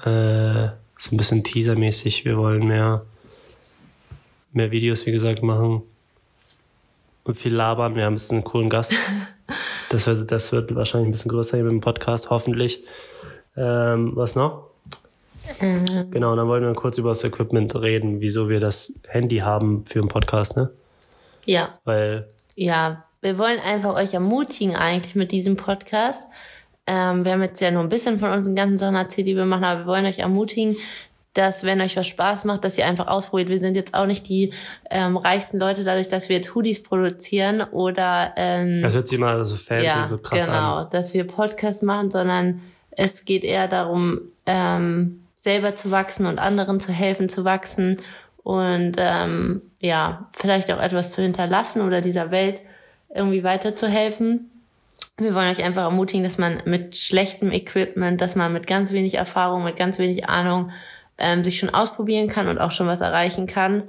äh, 0.00 0.68
so 0.98 1.10
ein 1.12 1.16
bisschen 1.16 1.44
teasermäßig. 1.44 2.24
Wir 2.24 2.36
wollen 2.36 2.66
mehr, 2.66 3.02
mehr 4.52 4.70
Videos, 4.70 5.06
wie 5.06 5.12
gesagt, 5.12 5.42
machen 5.42 5.82
und 7.24 7.34
viel 7.36 7.54
labern. 7.54 7.94
Wir 7.94 8.04
haben 8.04 8.14
jetzt 8.14 8.32
einen 8.32 8.44
coolen 8.44 8.68
Gast. 8.70 8.92
Das 9.90 10.06
wird, 10.06 10.32
das 10.32 10.52
wird 10.52 10.74
wahrscheinlich 10.74 11.08
ein 11.08 11.12
bisschen 11.12 11.30
größer 11.30 11.58
hier 11.58 11.64
mit 11.64 11.72
dem 11.72 11.80
Podcast, 11.82 12.30
hoffentlich. 12.30 12.82
Ähm, 13.58 14.12
was 14.16 14.34
noch? 14.34 14.70
Ähm, 15.60 15.84
Genau, 16.10 16.34
dann 16.34 16.48
wollen 16.48 16.62
wir 16.64 16.72
kurz 16.72 16.96
über 16.96 17.10
das 17.10 17.22
Equipment 17.24 17.74
reden, 17.76 18.22
wieso 18.22 18.48
wir 18.48 18.58
das 18.58 18.94
Handy 19.08 19.38
haben 19.38 19.84
für 19.84 19.98
einen 19.98 20.08
Podcast, 20.08 20.56
ne? 20.56 20.70
ja, 21.44 21.78
Weil, 21.84 22.26
ja, 22.56 23.04
wir 23.22 23.38
wollen 23.38 23.60
einfach 23.60 23.94
euch 23.94 24.14
ermutigen 24.14 24.76
eigentlich 24.76 25.14
mit 25.14 25.32
diesem 25.32 25.56
Podcast. 25.56 26.26
Ähm, 26.86 27.24
wir 27.24 27.32
haben 27.32 27.42
jetzt 27.42 27.60
ja 27.60 27.70
nur 27.70 27.82
ein 27.82 27.88
bisschen 27.88 28.18
von 28.18 28.30
unseren 28.32 28.56
ganzen 28.56 28.76
Sachen 28.76 28.96
erzählt, 28.96 29.28
die 29.28 29.36
wir 29.36 29.46
machen, 29.46 29.64
aber 29.64 29.80
wir 29.80 29.86
wollen 29.86 30.04
euch 30.04 30.18
ermutigen, 30.18 30.76
dass 31.32 31.64
wenn 31.64 31.80
euch 31.80 31.96
was 31.96 32.08
Spaß 32.08 32.44
macht, 32.44 32.64
dass 32.64 32.76
ihr 32.76 32.86
einfach 32.86 33.06
ausprobiert. 33.06 33.48
Wir 33.48 33.60
sind 33.60 33.76
jetzt 33.76 33.94
auch 33.94 34.06
nicht 34.06 34.28
die 34.28 34.52
ähm, 34.90 35.16
reichsten 35.16 35.58
Leute 35.58 35.84
dadurch, 35.84 36.08
dass 36.08 36.28
wir 36.28 36.36
jetzt 36.36 36.54
Hoodies 36.54 36.82
produzieren 36.82 37.62
oder 37.62 38.32
ähm, 38.36 38.82
das 38.82 38.92
hört 38.92 39.06
sich 39.06 39.18
immer 39.18 39.42
so 39.44 39.56
fancy, 39.56 39.86
ja, 39.86 40.06
so 40.06 40.18
krass 40.18 40.44
genau, 40.44 40.74
an. 40.78 40.90
dass 40.90 41.14
wir 41.14 41.24
Podcast 41.24 41.84
machen, 41.84 42.10
sondern 42.10 42.60
es 42.90 43.24
geht 43.24 43.44
eher 43.44 43.68
darum, 43.68 44.20
ähm, 44.44 45.22
selber 45.40 45.74
zu 45.76 45.92
wachsen 45.92 46.26
und 46.26 46.38
anderen 46.38 46.80
zu 46.80 46.92
helfen 46.92 47.28
zu 47.28 47.44
wachsen 47.44 47.98
und 48.42 48.94
ähm, 48.98 49.62
ja, 49.80 50.28
vielleicht 50.36 50.70
auch 50.72 50.80
etwas 50.80 51.12
zu 51.12 51.22
hinterlassen 51.22 51.82
oder 51.82 52.00
dieser 52.00 52.30
Welt 52.30 52.60
irgendwie 53.14 53.44
weiterzuhelfen. 53.44 54.50
Wir 55.18 55.34
wollen 55.34 55.48
euch 55.50 55.62
einfach 55.62 55.82
ermutigen, 55.82 56.24
dass 56.24 56.38
man 56.38 56.62
mit 56.64 56.96
schlechtem 56.96 57.52
Equipment, 57.52 58.20
dass 58.20 58.34
man 58.34 58.52
mit 58.52 58.66
ganz 58.66 58.92
wenig 58.92 59.14
Erfahrung, 59.14 59.64
mit 59.64 59.76
ganz 59.76 59.98
wenig 59.98 60.28
Ahnung 60.28 60.70
ähm, 61.18 61.44
sich 61.44 61.58
schon 61.58 61.70
ausprobieren 61.70 62.28
kann 62.28 62.48
und 62.48 62.58
auch 62.58 62.70
schon 62.70 62.86
was 62.86 63.00
erreichen 63.02 63.46
kann. 63.46 63.84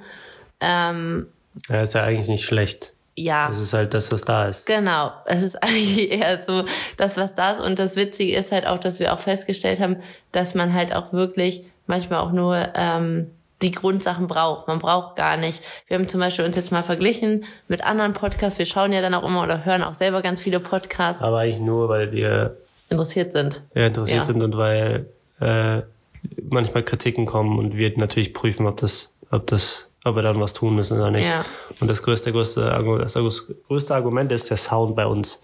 Ähm, 0.59 1.27
Ja, 1.69 1.81
ist 1.81 1.93
ja 1.93 2.03
eigentlich 2.03 2.27
nicht 2.27 2.43
schlecht. 2.43 2.93
ja, 3.15 3.49
Es 3.49 3.59
ist 3.59 3.73
halt 3.73 3.93
das, 3.93 4.11
was 4.11 4.23
da 4.23 4.47
ist. 4.47 4.65
Genau, 4.65 5.11
es 5.25 5.41
ist 5.41 5.55
eigentlich 5.63 6.11
eher 6.11 6.43
so 6.43 6.65
das, 6.97 7.15
was 7.17 7.33
das 7.33 7.59
und 7.59 7.79
das 7.79 7.95
Witzige 7.95 8.35
ist 8.35 8.51
halt 8.51 8.67
auch, 8.67 8.79
dass 8.79 8.99
wir 8.99 9.13
auch 9.13 9.19
festgestellt 9.19 9.79
haben, 9.79 9.97
dass 10.31 10.55
man 10.55 10.73
halt 10.73 10.93
auch 10.93 11.13
wirklich 11.13 11.63
manchmal 11.87 12.19
auch 12.19 12.31
nur 12.31 12.69
ähm, 12.75 13.31
die 13.63 13.71
Grundsachen 13.71 14.27
braucht. 14.27 14.67
Man 14.67 14.79
braucht 14.79 15.15
gar 15.15 15.37
nicht. 15.37 15.63
Wir 15.87 15.97
haben 15.97 16.07
zum 16.07 16.19
Beispiel 16.19 16.45
uns 16.45 16.55
jetzt 16.55 16.71
mal 16.71 16.83
verglichen 16.83 17.45
mit 17.67 17.83
anderen 17.83 18.13
Podcasts. 18.13 18.59
Wir 18.59 18.65
schauen 18.65 18.93
ja 18.93 19.01
dann 19.01 19.13
auch 19.15 19.23
immer 19.23 19.41
oder 19.43 19.65
hören 19.65 19.81
auch 19.83 19.93
selber 19.95 20.21
ganz 20.21 20.41
viele 20.41 20.59
Podcasts, 20.59 21.23
Aber 21.23 21.39
eigentlich 21.39 21.61
nur, 21.61 21.89
weil 21.89 22.11
wir 22.11 22.57
interessiert 22.89 23.31
sind. 23.33 23.63
ja, 23.73 23.87
interessiert 23.87 24.19
Ja. 24.19 24.23
sind 24.25 24.43
und 24.43 24.57
weil 24.57 25.07
äh, 25.39 25.81
manchmal 26.49 26.83
Kritiken 26.83 27.25
kommen 27.25 27.57
und 27.57 27.75
wir 27.75 27.97
natürlich 27.97 28.33
prüfen, 28.33 28.67
ob 28.67 28.77
das, 28.77 29.15
ob 29.31 29.47
das, 29.47 29.89
ob 30.03 30.15
wir 30.15 30.21
dann 30.21 30.39
was 30.39 30.53
tun 30.53 30.75
müssen 30.75 30.99
oder 30.99 31.09
nicht. 31.11 31.27
Ja. 31.27 31.43
Und 31.79 31.89
das 31.89 32.03
größte, 32.03 32.31
größte, 32.31 32.61
das 33.01 33.15
größte 33.67 33.95
Argument 33.95 34.31
ist 34.31 34.49
der 34.49 34.57
Sound 34.57 34.95
bei 34.95 35.05
uns. 35.05 35.41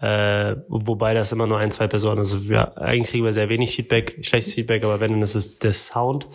Äh, 0.00 0.56
wobei 0.68 1.12
das 1.12 1.30
immer 1.32 1.46
nur 1.46 1.58
ein, 1.58 1.70
zwei 1.70 1.86
Personen. 1.86 2.18
Also 2.18 2.48
wir, 2.48 2.78
eigentlich 2.78 3.10
kriegen 3.10 3.24
wir 3.24 3.32
sehr 3.34 3.50
wenig 3.50 3.76
Feedback, 3.76 4.18
schlechtes 4.22 4.54
Feedback, 4.54 4.82
aber 4.84 5.00
wenn, 5.00 5.12
dann 5.12 5.22
ist 5.22 5.34
es 5.34 5.58
der 5.58 5.72
Sound. 5.74 6.26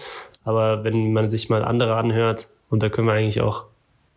Aber 0.43 0.83
wenn 0.83 1.13
man 1.13 1.29
sich 1.29 1.49
mal 1.49 1.65
andere 1.65 1.95
anhört, 1.95 2.47
und 2.69 2.83
da 2.83 2.89
können 2.89 3.07
wir 3.07 3.13
eigentlich 3.13 3.41
auch 3.41 3.65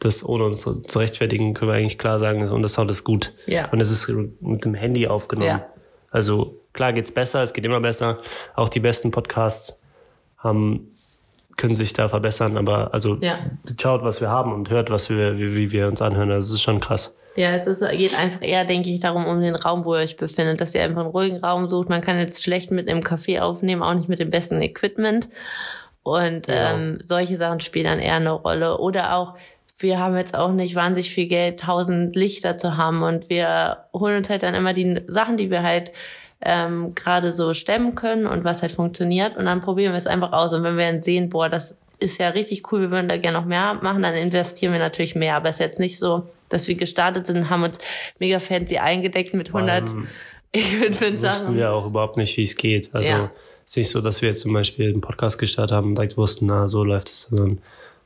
das 0.00 0.24
ohne 0.24 0.44
uns 0.44 0.62
zu 0.62 0.98
rechtfertigen, 0.98 1.54
können 1.54 1.70
wir 1.70 1.76
eigentlich 1.76 1.98
klar 1.98 2.18
sagen, 2.18 2.48
und 2.50 2.62
der 2.62 2.68
Sound 2.68 2.90
ist 2.90 3.04
gut. 3.04 3.34
Ja. 3.46 3.70
Und 3.70 3.80
es 3.80 3.90
ist 3.90 4.08
mit 4.40 4.64
dem 4.64 4.74
Handy 4.74 5.08
aufgenommen. 5.08 5.48
Ja. 5.48 5.66
Also 6.10 6.60
klar 6.72 6.92
geht's 6.92 7.12
besser, 7.12 7.42
es 7.42 7.52
geht 7.52 7.64
immer 7.64 7.80
besser. 7.80 8.18
Auch 8.54 8.68
die 8.68 8.80
besten 8.80 9.10
Podcasts 9.10 9.82
haben, 10.36 10.92
können 11.56 11.74
sich 11.74 11.92
da 11.92 12.08
verbessern, 12.08 12.56
aber 12.56 12.94
also 12.94 13.16
Ja. 13.20 13.38
schaut, 13.80 14.04
was 14.04 14.20
wir 14.20 14.28
haben 14.28 14.52
und 14.52 14.70
hört, 14.70 14.90
was 14.90 15.10
wir, 15.10 15.38
wie, 15.38 15.56
wie 15.56 15.72
wir 15.72 15.88
uns 15.88 16.00
anhören. 16.00 16.28
Das 16.28 16.50
ist 16.50 16.62
schon 16.62 16.78
krass. 16.78 17.16
Ja, 17.38 17.54
es 17.54 17.68
ist, 17.68 17.88
geht 17.92 18.18
einfach 18.18 18.42
eher, 18.42 18.64
denke 18.64 18.90
ich, 18.90 18.98
darum, 18.98 19.24
um 19.24 19.40
den 19.40 19.54
Raum, 19.54 19.84
wo 19.84 19.94
ihr 19.94 20.00
euch 20.00 20.16
befindet, 20.16 20.60
dass 20.60 20.74
ihr 20.74 20.82
einfach 20.82 21.02
einen 21.02 21.10
ruhigen 21.12 21.36
Raum 21.36 21.68
sucht. 21.68 21.88
Man 21.88 22.00
kann 22.00 22.18
jetzt 22.18 22.42
schlecht 22.42 22.72
mit 22.72 22.88
einem 22.88 22.98
Café 22.98 23.38
aufnehmen, 23.38 23.80
auch 23.80 23.94
nicht 23.94 24.08
mit 24.08 24.18
dem 24.18 24.28
besten 24.28 24.60
Equipment. 24.60 25.28
Und 26.02 26.48
Ja. 26.48 26.74
ähm, 26.74 26.98
solche 27.04 27.36
Sachen 27.36 27.60
spielen 27.60 27.84
dann 27.84 28.00
eher 28.00 28.14
eine 28.14 28.32
Rolle. 28.32 28.78
Oder 28.78 29.14
auch, 29.14 29.34
wir 29.78 30.00
haben 30.00 30.16
jetzt 30.16 30.36
auch 30.36 30.50
nicht 30.50 30.74
wahnsinnig 30.74 31.10
viel 31.12 31.28
Geld, 31.28 31.60
tausend 31.60 32.16
Lichter 32.16 32.58
zu 32.58 32.76
haben. 32.76 33.04
Und 33.04 33.30
wir 33.30 33.84
holen 33.92 34.16
uns 34.16 34.28
halt 34.28 34.42
dann 34.42 34.54
immer 34.56 34.72
die 34.72 35.02
Sachen, 35.06 35.36
die 35.36 35.48
wir 35.48 35.62
halt 35.62 35.92
ähm, 36.40 36.96
gerade 36.96 37.32
so 37.32 37.54
stemmen 37.54 37.94
können 37.94 38.26
und 38.26 38.42
was 38.42 38.62
halt 38.62 38.72
funktioniert. 38.72 39.36
Und 39.36 39.44
dann 39.44 39.60
probieren 39.60 39.92
wir 39.92 39.98
es 39.98 40.08
einfach 40.08 40.32
aus. 40.32 40.52
Und 40.54 40.64
wenn 40.64 40.76
wir 40.76 40.90
dann 40.90 41.02
sehen, 41.02 41.30
boah, 41.30 41.48
das 41.48 41.80
ist 42.00 42.18
ja 42.18 42.30
richtig 42.30 42.72
cool, 42.72 42.80
wir 42.80 42.90
würden 42.90 43.08
da 43.08 43.16
gerne 43.16 43.38
noch 43.38 43.46
mehr 43.46 43.74
machen, 43.80 44.02
dann 44.02 44.14
investieren 44.14 44.72
wir 44.72 44.80
natürlich 44.80 45.14
mehr. 45.14 45.36
Aber 45.36 45.50
es 45.50 45.56
ist 45.56 45.60
jetzt 45.60 45.78
nicht 45.78 46.00
so, 46.00 46.26
dass 46.48 46.68
wir 46.68 46.74
gestartet 46.74 47.26
sind 47.26 47.36
und 47.38 47.50
haben 47.50 47.62
uns 47.62 47.78
mega 48.18 48.38
fancy 48.38 48.78
eingedeckt 48.78 49.34
mit 49.34 49.48
100 49.48 49.88
allem 49.90 50.06
Equipment-Sachen. 50.52 51.22
Wussten 51.40 51.56
wir 51.56 51.72
auch 51.72 51.86
überhaupt 51.86 52.16
nicht, 52.16 52.36
wie 52.36 52.42
es 52.42 52.56
geht. 52.56 52.90
Also 52.94 53.10
Ja. 53.10 53.30
es 53.64 53.70
ist 53.72 53.76
nicht 53.76 53.90
so, 53.90 54.00
dass 54.00 54.22
wir 54.22 54.28
jetzt 54.30 54.40
zum 54.40 54.52
Beispiel 54.52 54.88
einen 54.90 55.00
Podcast 55.00 55.38
gestartet 55.38 55.76
haben 55.76 55.88
und 55.88 55.94
direkt 55.96 56.16
wussten, 56.16 56.46
na, 56.46 56.68
so 56.68 56.84
läuft 56.84 57.08
es, 57.08 57.22
sondern 57.22 57.60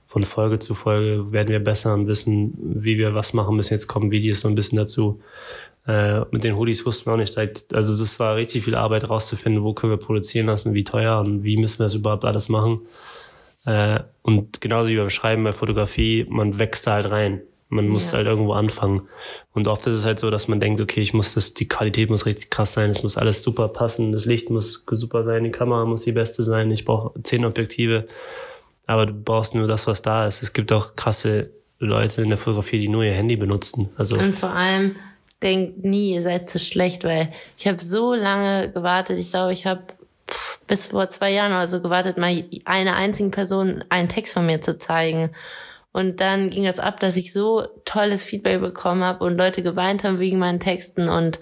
von 0.06 0.24
Folge 0.24 0.58
zu 0.58 0.74
Folge 0.74 1.32
werden 1.32 1.48
wir 1.48 1.60
besser 1.60 1.94
und 1.94 2.06
wissen, 2.06 2.52
wie 2.58 2.98
wir 2.98 3.14
was 3.14 3.32
machen 3.32 3.56
müssen. 3.56 3.72
Jetzt 3.72 3.86
kommen 3.86 4.10
Videos 4.10 4.40
so 4.40 4.48
ein 4.48 4.54
bisschen 4.54 4.76
dazu. 4.76 5.20
Äh, 5.86 6.20
mit 6.30 6.44
den 6.44 6.56
Hoodies 6.56 6.84
wussten 6.84 7.06
wir 7.06 7.14
auch 7.14 7.18
nicht 7.18 7.34
direkt. 7.34 7.72
Also 7.74 7.96
das 7.96 8.20
war 8.20 8.36
richtig 8.36 8.64
viel 8.64 8.74
Arbeit 8.74 9.08
rauszufinden, 9.08 9.62
wo 9.64 9.72
können 9.72 9.92
wir 9.92 9.96
produzieren 9.96 10.46
lassen, 10.46 10.74
wie 10.74 10.84
teuer 10.84 11.18
und 11.20 11.44
wie 11.44 11.56
müssen 11.56 11.78
wir 11.78 11.84
das 11.84 11.94
überhaupt 11.94 12.24
alles 12.24 12.48
machen. 12.48 12.82
Äh, 13.64 14.00
und 14.22 14.60
genauso 14.60 14.90
wie 14.90 14.96
beim 14.96 15.10
Schreiben 15.10 15.44
bei 15.44 15.52
Fotografie, 15.52 16.26
man 16.28 16.58
wächst 16.58 16.86
da 16.86 16.92
halt 16.94 17.10
rein. 17.10 17.40
Man 17.72 17.88
muss 17.88 18.10
Ja. 18.12 18.18
halt 18.18 18.26
irgendwo 18.26 18.52
anfangen. 18.52 19.08
Und 19.54 19.66
oft 19.66 19.86
ist 19.86 19.96
es 19.96 20.04
halt 20.04 20.18
so, 20.18 20.30
dass 20.30 20.46
man 20.46 20.60
denkt, 20.60 20.80
okay, 20.80 21.00
ich 21.00 21.14
muss 21.14 21.34
das, 21.34 21.54
die 21.54 21.66
Qualität 21.68 22.10
muss 22.10 22.26
richtig 22.26 22.50
krass 22.50 22.74
sein, 22.74 22.90
es 22.90 23.02
muss 23.02 23.16
alles 23.16 23.42
super 23.42 23.68
passen, 23.68 24.12
das 24.12 24.26
Licht 24.26 24.50
muss 24.50 24.84
super 24.90 25.24
sein, 25.24 25.44
die 25.44 25.50
Kamera 25.50 25.84
muss 25.86 26.02
die 26.04 26.12
beste 26.12 26.42
sein, 26.42 26.70
ich 26.70 26.84
brauche 26.84 27.20
zehn 27.22 27.44
Objektive. 27.44 28.06
Aber 28.86 29.06
du 29.06 29.12
brauchst 29.14 29.54
nur 29.54 29.66
das, 29.66 29.86
was 29.86 30.02
da 30.02 30.26
ist. 30.26 30.42
Es 30.42 30.52
gibt 30.52 30.70
auch 30.72 30.96
krasse 30.96 31.50
Leute 31.78 32.22
in 32.22 32.28
der 32.28 32.38
Fotografie, 32.38 32.78
die 32.78 32.88
nur 32.88 33.04
ihr 33.04 33.14
Handy 33.14 33.36
benutzen. 33.36 33.88
Also 33.96 34.16
Und 34.18 34.36
vor 34.36 34.50
allem 34.50 34.96
denkt 35.42 35.84
nie, 35.84 36.14
ihr 36.14 36.22
seid 36.22 36.50
zu 36.50 36.58
schlecht, 36.58 37.04
weil 37.04 37.32
ich 37.56 37.66
habe 37.66 37.80
so 37.82 38.12
lange 38.12 38.70
gewartet. 38.70 39.18
Ich 39.18 39.30
glaube, 39.30 39.52
ich 39.52 39.66
habe 39.66 39.82
bis 40.66 40.86
vor 40.86 41.08
zwei 41.08 41.32
Jahren 41.32 41.52
oder 41.52 41.68
so 41.68 41.80
gewartet, 41.80 42.18
mal 42.18 42.44
einer 42.64 42.96
einzigen 42.96 43.30
Person 43.30 43.82
einen 43.88 44.08
Text 44.08 44.34
von 44.34 44.46
mir 44.46 44.60
zu 44.60 44.78
zeigen. 44.78 45.30
Und 45.92 46.20
dann 46.20 46.50
ging 46.50 46.64
das 46.64 46.78
ab, 46.78 47.00
dass 47.00 47.16
ich 47.16 47.32
so 47.32 47.66
tolles 47.84 48.24
Feedback 48.24 48.60
bekommen 48.60 49.04
habe 49.04 49.24
und 49.24 49.36
Leute 49.36 49.62
geweint 49.62 50.04
haben 50.04 50.18
wegen 50.18 50.38
meinen 50.38 50.60
Texten 50.60 51.08
und 51.08 51.38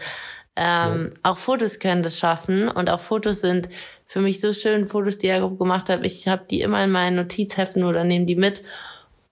ähm, 0.56 1.12
ja. 1.12 1.20
auch 1.22 1.38
Fotos 1.38 1.78
können 1.78 2.02
das 2.02 2.18
schaffen 2.18 2.68
und 2.68 2.90
auch 2.90 2.98
Fotos 2.98 3.40
sind 3.40 3.68
für 4.04 4.20
mich 4.20 4.40
so 4.40 4.52
schön, 4.52 4.86
Fotos, 4.86 5.18
die 5.18 5.28
Jakob 5.28 5.58
gemacht 5.58 5.88
hat. 5.88 6.04
Ich 6.04 6.26
habe 6.26 6.42
die 6.50 6.62
immer 6.62 6.82
in 6.82 6.90
meinen 6.90 7.14
Notizheften 7.14 7.84
oder 7.84 8.02
nehme 8.02 8.26
die 8.26 8.34
mit 8.34 8.62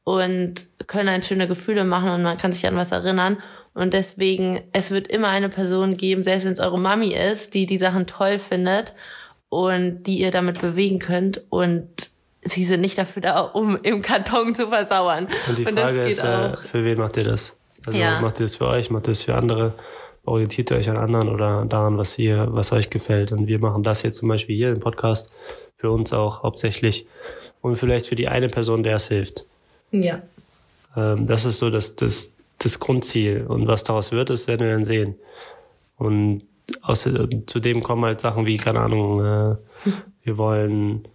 und 0.04 0.68
können 0.86 1.08
ein 1.08 1.24
schöne 1.24 1.48
Gefühle 1.48 1.84
machen 1.84 2.10
und 2.10 2.22
man 2.22 2.38
kann 2.38 2.52
sich 2.52 2.66
an 2.66 2.76
was 2.76 2.92
erinnern. 2.92 3.42
Und 3.74 3.92
deswegen, 3.92 4.62
es 4.72 4.90
wird 4.90 5.08
immer 5.08 5.28
eine 5.28 5.48
Person 5.48 5.96
geben, 5.96 6.22
selbst 6.22 6.44
wenn 6.44 6.52
es 6.52 6.60
eure 6.60 6.78
Mami 6.78 7.12
ist, 7.12 7.54
die 7.54 7.66
die 7.66 7.78
Sachen 7.78 8.06
toll 8.06 8.38
findet 8.38 8.94
und 9.48 10.04
die 10.04 10.20
ihr 10.20 10.30
damit 10.30 10.60
bewegen 10.60 10.98
könnt. 10.98 11.42
Und 11.50 12.10
sie 12.50 12.64
sind 12.64 12.80
nicht 12.80 12.98
dafür 12.98 13.22
da, 13.22 13.40
um 13.40 13.76
im 13.82 14.02
Karton 14.02 14.54
zu 14.54 14.68
versauern. 14.68 15.28
Und 15.48 15.58
die 15.58 15.64
Frage 15.64 16.02
und 16.02 16.08
ist, 16.08 16.22
äh, 16.22 16.56
für 16.56 16.84
wen 16.84 16.98
macht 16.98 17.16
ihr 17.16 17.24
das? 17.24 17.56
Also 17.86 17.98
ja. 17.98 18.20
macht 18.20 18.40
ihr 18.40 18.44
das 18.44 18.56
für 18.56 18.66
euch, 18.66 18.90
macht 18.90 19.06
ihr 19.06 19.12
das 19.12 19.22
für 19.22 19.34
andere? 19.34 19.74
orientiert 20.28 20.70
ihr 20.70 20.76
euch 20.76 20.88
an 20.88 20.96
anderen 20.96 21.28
oder 21.28 21.64
daran, 21.64 21.98
was 21.98 22.18
ihr, 22.18 22.48
was 22.50 22.72
euch 22.72 22.90
gefällt. 22.90 23.32
Und 23.32 23.46
wir 23.46 23.58
machen 23.58 23.82
das 23.82 24.02
jetzt 24.02 24.18
zum 24.18 24.28
Beispiel 24.28 24.56
hier 24.56 24.70
im 24.70 24.80
Podcast 24.80 25.32
für 25.76 25.90
uns 25.90 26.12
auch 26.12 26.42
hauptsächlich 26.42 27.06
und 27.60 27.76
vielleicht 27.76 28.06
für 28.06 28.16
die 28.16 28.28
eine 28.28 28.48
Person, 28.48 28.82
der 28.82 28.96
es 28.96 29.08
hilft. 29.08 29.46
Ja. 29.90 30.22
Ähm, 30.96 31.26
das 31.26 31.44
ist 31.44 31.58
so 31.58 31.70
das, 31.70 31.96
das, 31.96 32.36
das 32.58 32.78
Grundziel. 32.78 33.46
Und 33.48 33.66
was 33.66 33.84
daraus 33.84 34.12
wird, 34.12 34.30
das 34.30 34.46
werden 34.46 34.66
wir 34.66 34.72
dann 34.72 34.84
sehen. 34.84 35.16
Und 35.96 36.42
aus, 36.82 37.08
zudem 37.46 37.82
kommen 37.82 38.04
halt 38.04 38.20
Sachen 38.20 38.46
wie, 38.46 38.58
keine 38.58 38.80
Ahnung, 38.80 39.20
äh, 39.20 39.56
wir 40.22 40.36
wollen 40.36 41.08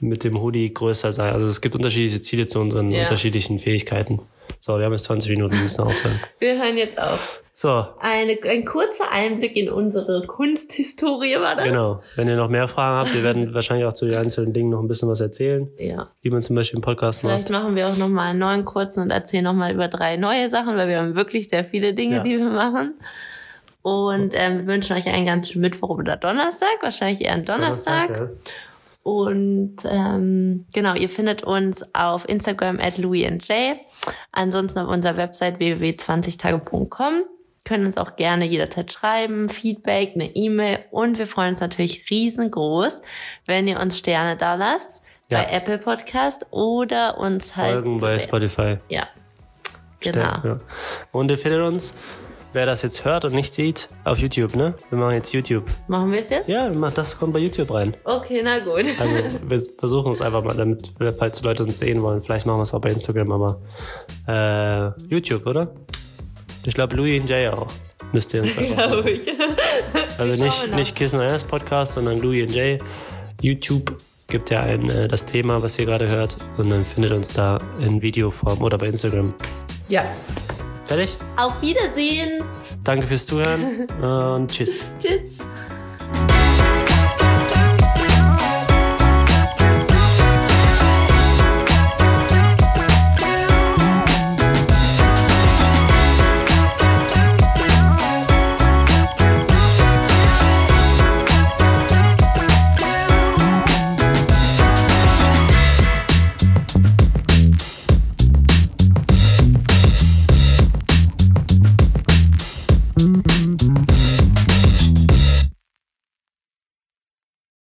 mit 0.00 0.24
dem 0.24 0.40
Hoodie 0.40 0.72
größer 0.72 1.12
sein. 1.12 1.32
Also 1.32 1.46
es 1.46 1.60
gibt 1.60 1.74
unterschiedliche 1.74 2.20
Ziele 2.20 2.46
zu 2.46 2.60
unseren 2.60 2.90
ja. 2.90 3.02
unterschiedlichen 3.02 3.58
Fähigkeiten. 3.58 4.20
So, 4.60 4.78
wir 4.78 4.84
haben 4.84 4.92
jetzt 4.92 5.04
20 5.04 5.30
Minuten, 5.30 5.54
wir 5.54 5.62
müssen 5.62 5.82
aufhören. 5.82 6.20
Wir 6.38 6.58
hören 6.58 6.76
jetzt 6.76 7.00
auf. 7.00 7.42
So. 7.52 7.84
Eine, 7.98 8.38
ein 8.44 8.64
kurzer 8.64 9.10
Einblick 9.10 9.56
in 9.56 9.68
unsere 9.68 10.24
Kunsthistorie 10.28 11.40
war 11.40 11.56
das. 11.56 11.64
Genau. 11.64 12.02
Wenn 12.14 12.28
ihr 12.28 12.36
noch 12.36 12.48
mehr 12.48 12.68
Fragen 12.68 12.98
habt, 12.98 13.14
wir 13.16 13.24
werden 13.24 13.52
wahrscheinlich 13.52 13.84
auch 13.84 13.92
zu 13.92 14.06
den 14.06 14.14
einzelnen 14.14 14.52
Dingen 14.52 14.70
noch 14.70 14.80
ein 14.80 14.86
bisschen 14.86 15.08
was 15.08 15.18
erzählen. 15.18 15.68
Ja. 15.76 16.04
Wie 16.22 16.30
man 16.30 16.40
zum 16.40 16.54
Beispiel 16.54 16.76
im 16.76 16.82
Podcast 16.82 17.18
Vielleicht 17.20 17.50
macht. 17.50 17.62
machen 17.64 17.74
wir 17.74 17.88
auch 17.88 17.96
noch 17.96 18.08
mal 18.08 18.30
einen 18.30 18.38
neuen 18.38 18.64
kurzen 18.64 19.02
und 19.02 19.10
erzählen 19.10 19.42
noch 19.42 19.54
mal 19.54 19.74
über 19.74 19.88
drei 19.88 20.16
neue 20.16 20.48
Sachen, 20.48 20.76
weil 20.76 20.86
wir 20.86 20.98
haben 20.98 21.16
wirklich 21.16 21.48
sehr 21.48 21.64
viele 21.64 21.94
Dinge, 21.94 22.18
ja. 22.18 22.22
die 22.22 22.38
wir 22.38 22.48
machen. 22.48 22.94
Und 23.82 24.34
ähm, 24.34 24.58
wir 24.58 24.66
wünschen 24.66 24.96
euch 24.96 25.08
einen 25.08 25.26
ganz 25.26 25.50
schönen 25.50 25.62
Mittwoch 25.62 25.90
oder 25.98 26.16
Donnerstag, 26.16 26.68
wahrscheinlich 26.80 27.22
eher 27.22 27.32
einen 27.32 27.44
Donnerstag. 27.44 28.14
Donnerstag 28.14 28.38
ja. 28.46 28.52
Und 29.08 29.76
ähm, 29.86 30.66
genau, 30.74 30.94
ihr 30.94 31.08
findet 31.08 31.42
uns 31.42 31.82
auf 31.94 32.28
Instagram 32.28 32.78
at 32.78 32.98
louisandj. 32.98 33.80
Ansonsten 34.32 34.80
auf 34.80 34.88
unserer 34.88 35.16
Website 35.16 35.58
www.20tage.com. 35.58 37.22
Können 37.64 37.86
uns 37.86 37.96
auch 37.96 38.16
gerne 38.16 38.44
jederzeit 38.44 38.92
schreiben, 38.92 39.48
Feedback, 39.48 40.12
eine 40.14 40.36
E-Mail 40.36 40.80
und 40.90 41.18
wir 41.18 41.26
freuen 41.26 41.52
uns 41.52 41.60
natürlich 41.60 42.10
riesengroß, 42.10 43.00
wenn 43.46 43.66
ihr 43.66 43.80
uns 43.80 43.98
Sterne 43.98 44.36
da 44.36 44.56
lasst 44.56 45.00
ja. 45.30 45.38
bei 45.38 45.52
Apple 45.52 45.78
Podcast 45.78 46.44
oder 46.50 47.16
uns 47.16 47.56
halt 47.56 47.72
folgen 47.72 48.00
bei 48.00 48.18
Spotify. 48.18 48.76
Ja. 48.90 49.08
Genau. 50.00 50.20
Ja. 50.20 50.58
Und 51.12 51.30
ihr 51.30 51.38
findet 51.38 51.62
uns 51.62 51.94
wer 52.52 52.66
das 52.66 52.82
jetzt 52.82 53.04
hört 53.04 53.24
und 53.24 53.34
nicht 53.34 53.54
sieht, 53.54 53.88
auf 54.04 54.18
YouTube, 54.18 54.56
ne? 54.56 54.74
Wir 54.90 54.98
machen 54.98 55.14
jetzt 55.14 55.32
YouTube. 55.32 55.64
Machen 55.86 56.12
wir 56.12 56.20
es 56.20 56.30
jetzt? 56.30 56.48
Ja, 56.48 56.68
das 56.68 57.18
kommt 57.18 57.32
bei 57.32 57.38
YouTube 57.38 57.72
rein. 57.72 57.96
Okay, 58.04 58.40
na 58.42 58.58
gut. 58.58 58.86
Also 58.98 59.16
wir 59.46 59.62
versuchen 59.78 60.12
es 60.12 60.20
einfach 60.20 60.42
mal, 60.42 60.56
damit, 60.56 60.90
falls 61.18 61.40
die 61.40 61.44
Leute 61.46 61.62
uns 61.62 61.78
sehen 61.78 62.02
wollen. 62.02 62.22
Vielleicht 62.22 62.46
machen 62.46 62.58
wir 62.58 62.62
es 62.62 62.74
auch 62.74 62.80
bei 62.80 62.90
Instagram, 62.90 63.32
aber 63.32 63.60
äh, 64.26 65.08
YouTube, 65.08 65.46
oder? 65.46 65.72
Ich 66.64 66.74
glaube, 66.74 66.96
Louis 66.96 67.20
und 67.20 67.30
Jay 67.30 67.48
auch. 67.48 67.68
Müsst 68.12 68.32
ihr 68.34 68.42
uns 68.42 68.56
einfach 68.58 69.04
ich. 69.04 69.22
Also 70.16 70.42
nicht, 70.42 70.74
nicht 70.74 70.96
Kissen 70.96 71.20
eines 71.20 71.44
Podcast, 71.44 71.94
sondern 71.94 72.20
Louis 72.20 72.48
und 72.48 72.54
Jay. 72.54 72.78
YouTube 73.40 73.96
gibt 74.26 74.50
ja 74.50 74.60
ein, 74.60 74.88
äh, 74.90 75.08
das 75.08 75.24
Thema, 75.24 75.62
was 75.62 75.78
ihr 75.78 75.86
gerade 75.86 76.08
hört. 76.08 76.36
Und 76.56 76.70
dann 76.70 76.84
findet 76.84 77.12
uns 77.12 77.32
da 77.32 77.58
in 77.80 78.02
Videoform 78.02 78.62
oder 78.62 78.78
bei 78.78 78.88
Instagram. 78.88 79.34
Ja. 79.88 80.04
Fertig? 80.88 81.18
Auf 81.36 81.60
Wiedersehen. 81.60 82.42
Danke 82.82 83.06
fürs 83.06 83.26
Zuhören 83.26 83.86
und 84.02 84.50
tschüss. 84.50 84.86
tschüss. 84.98 85.38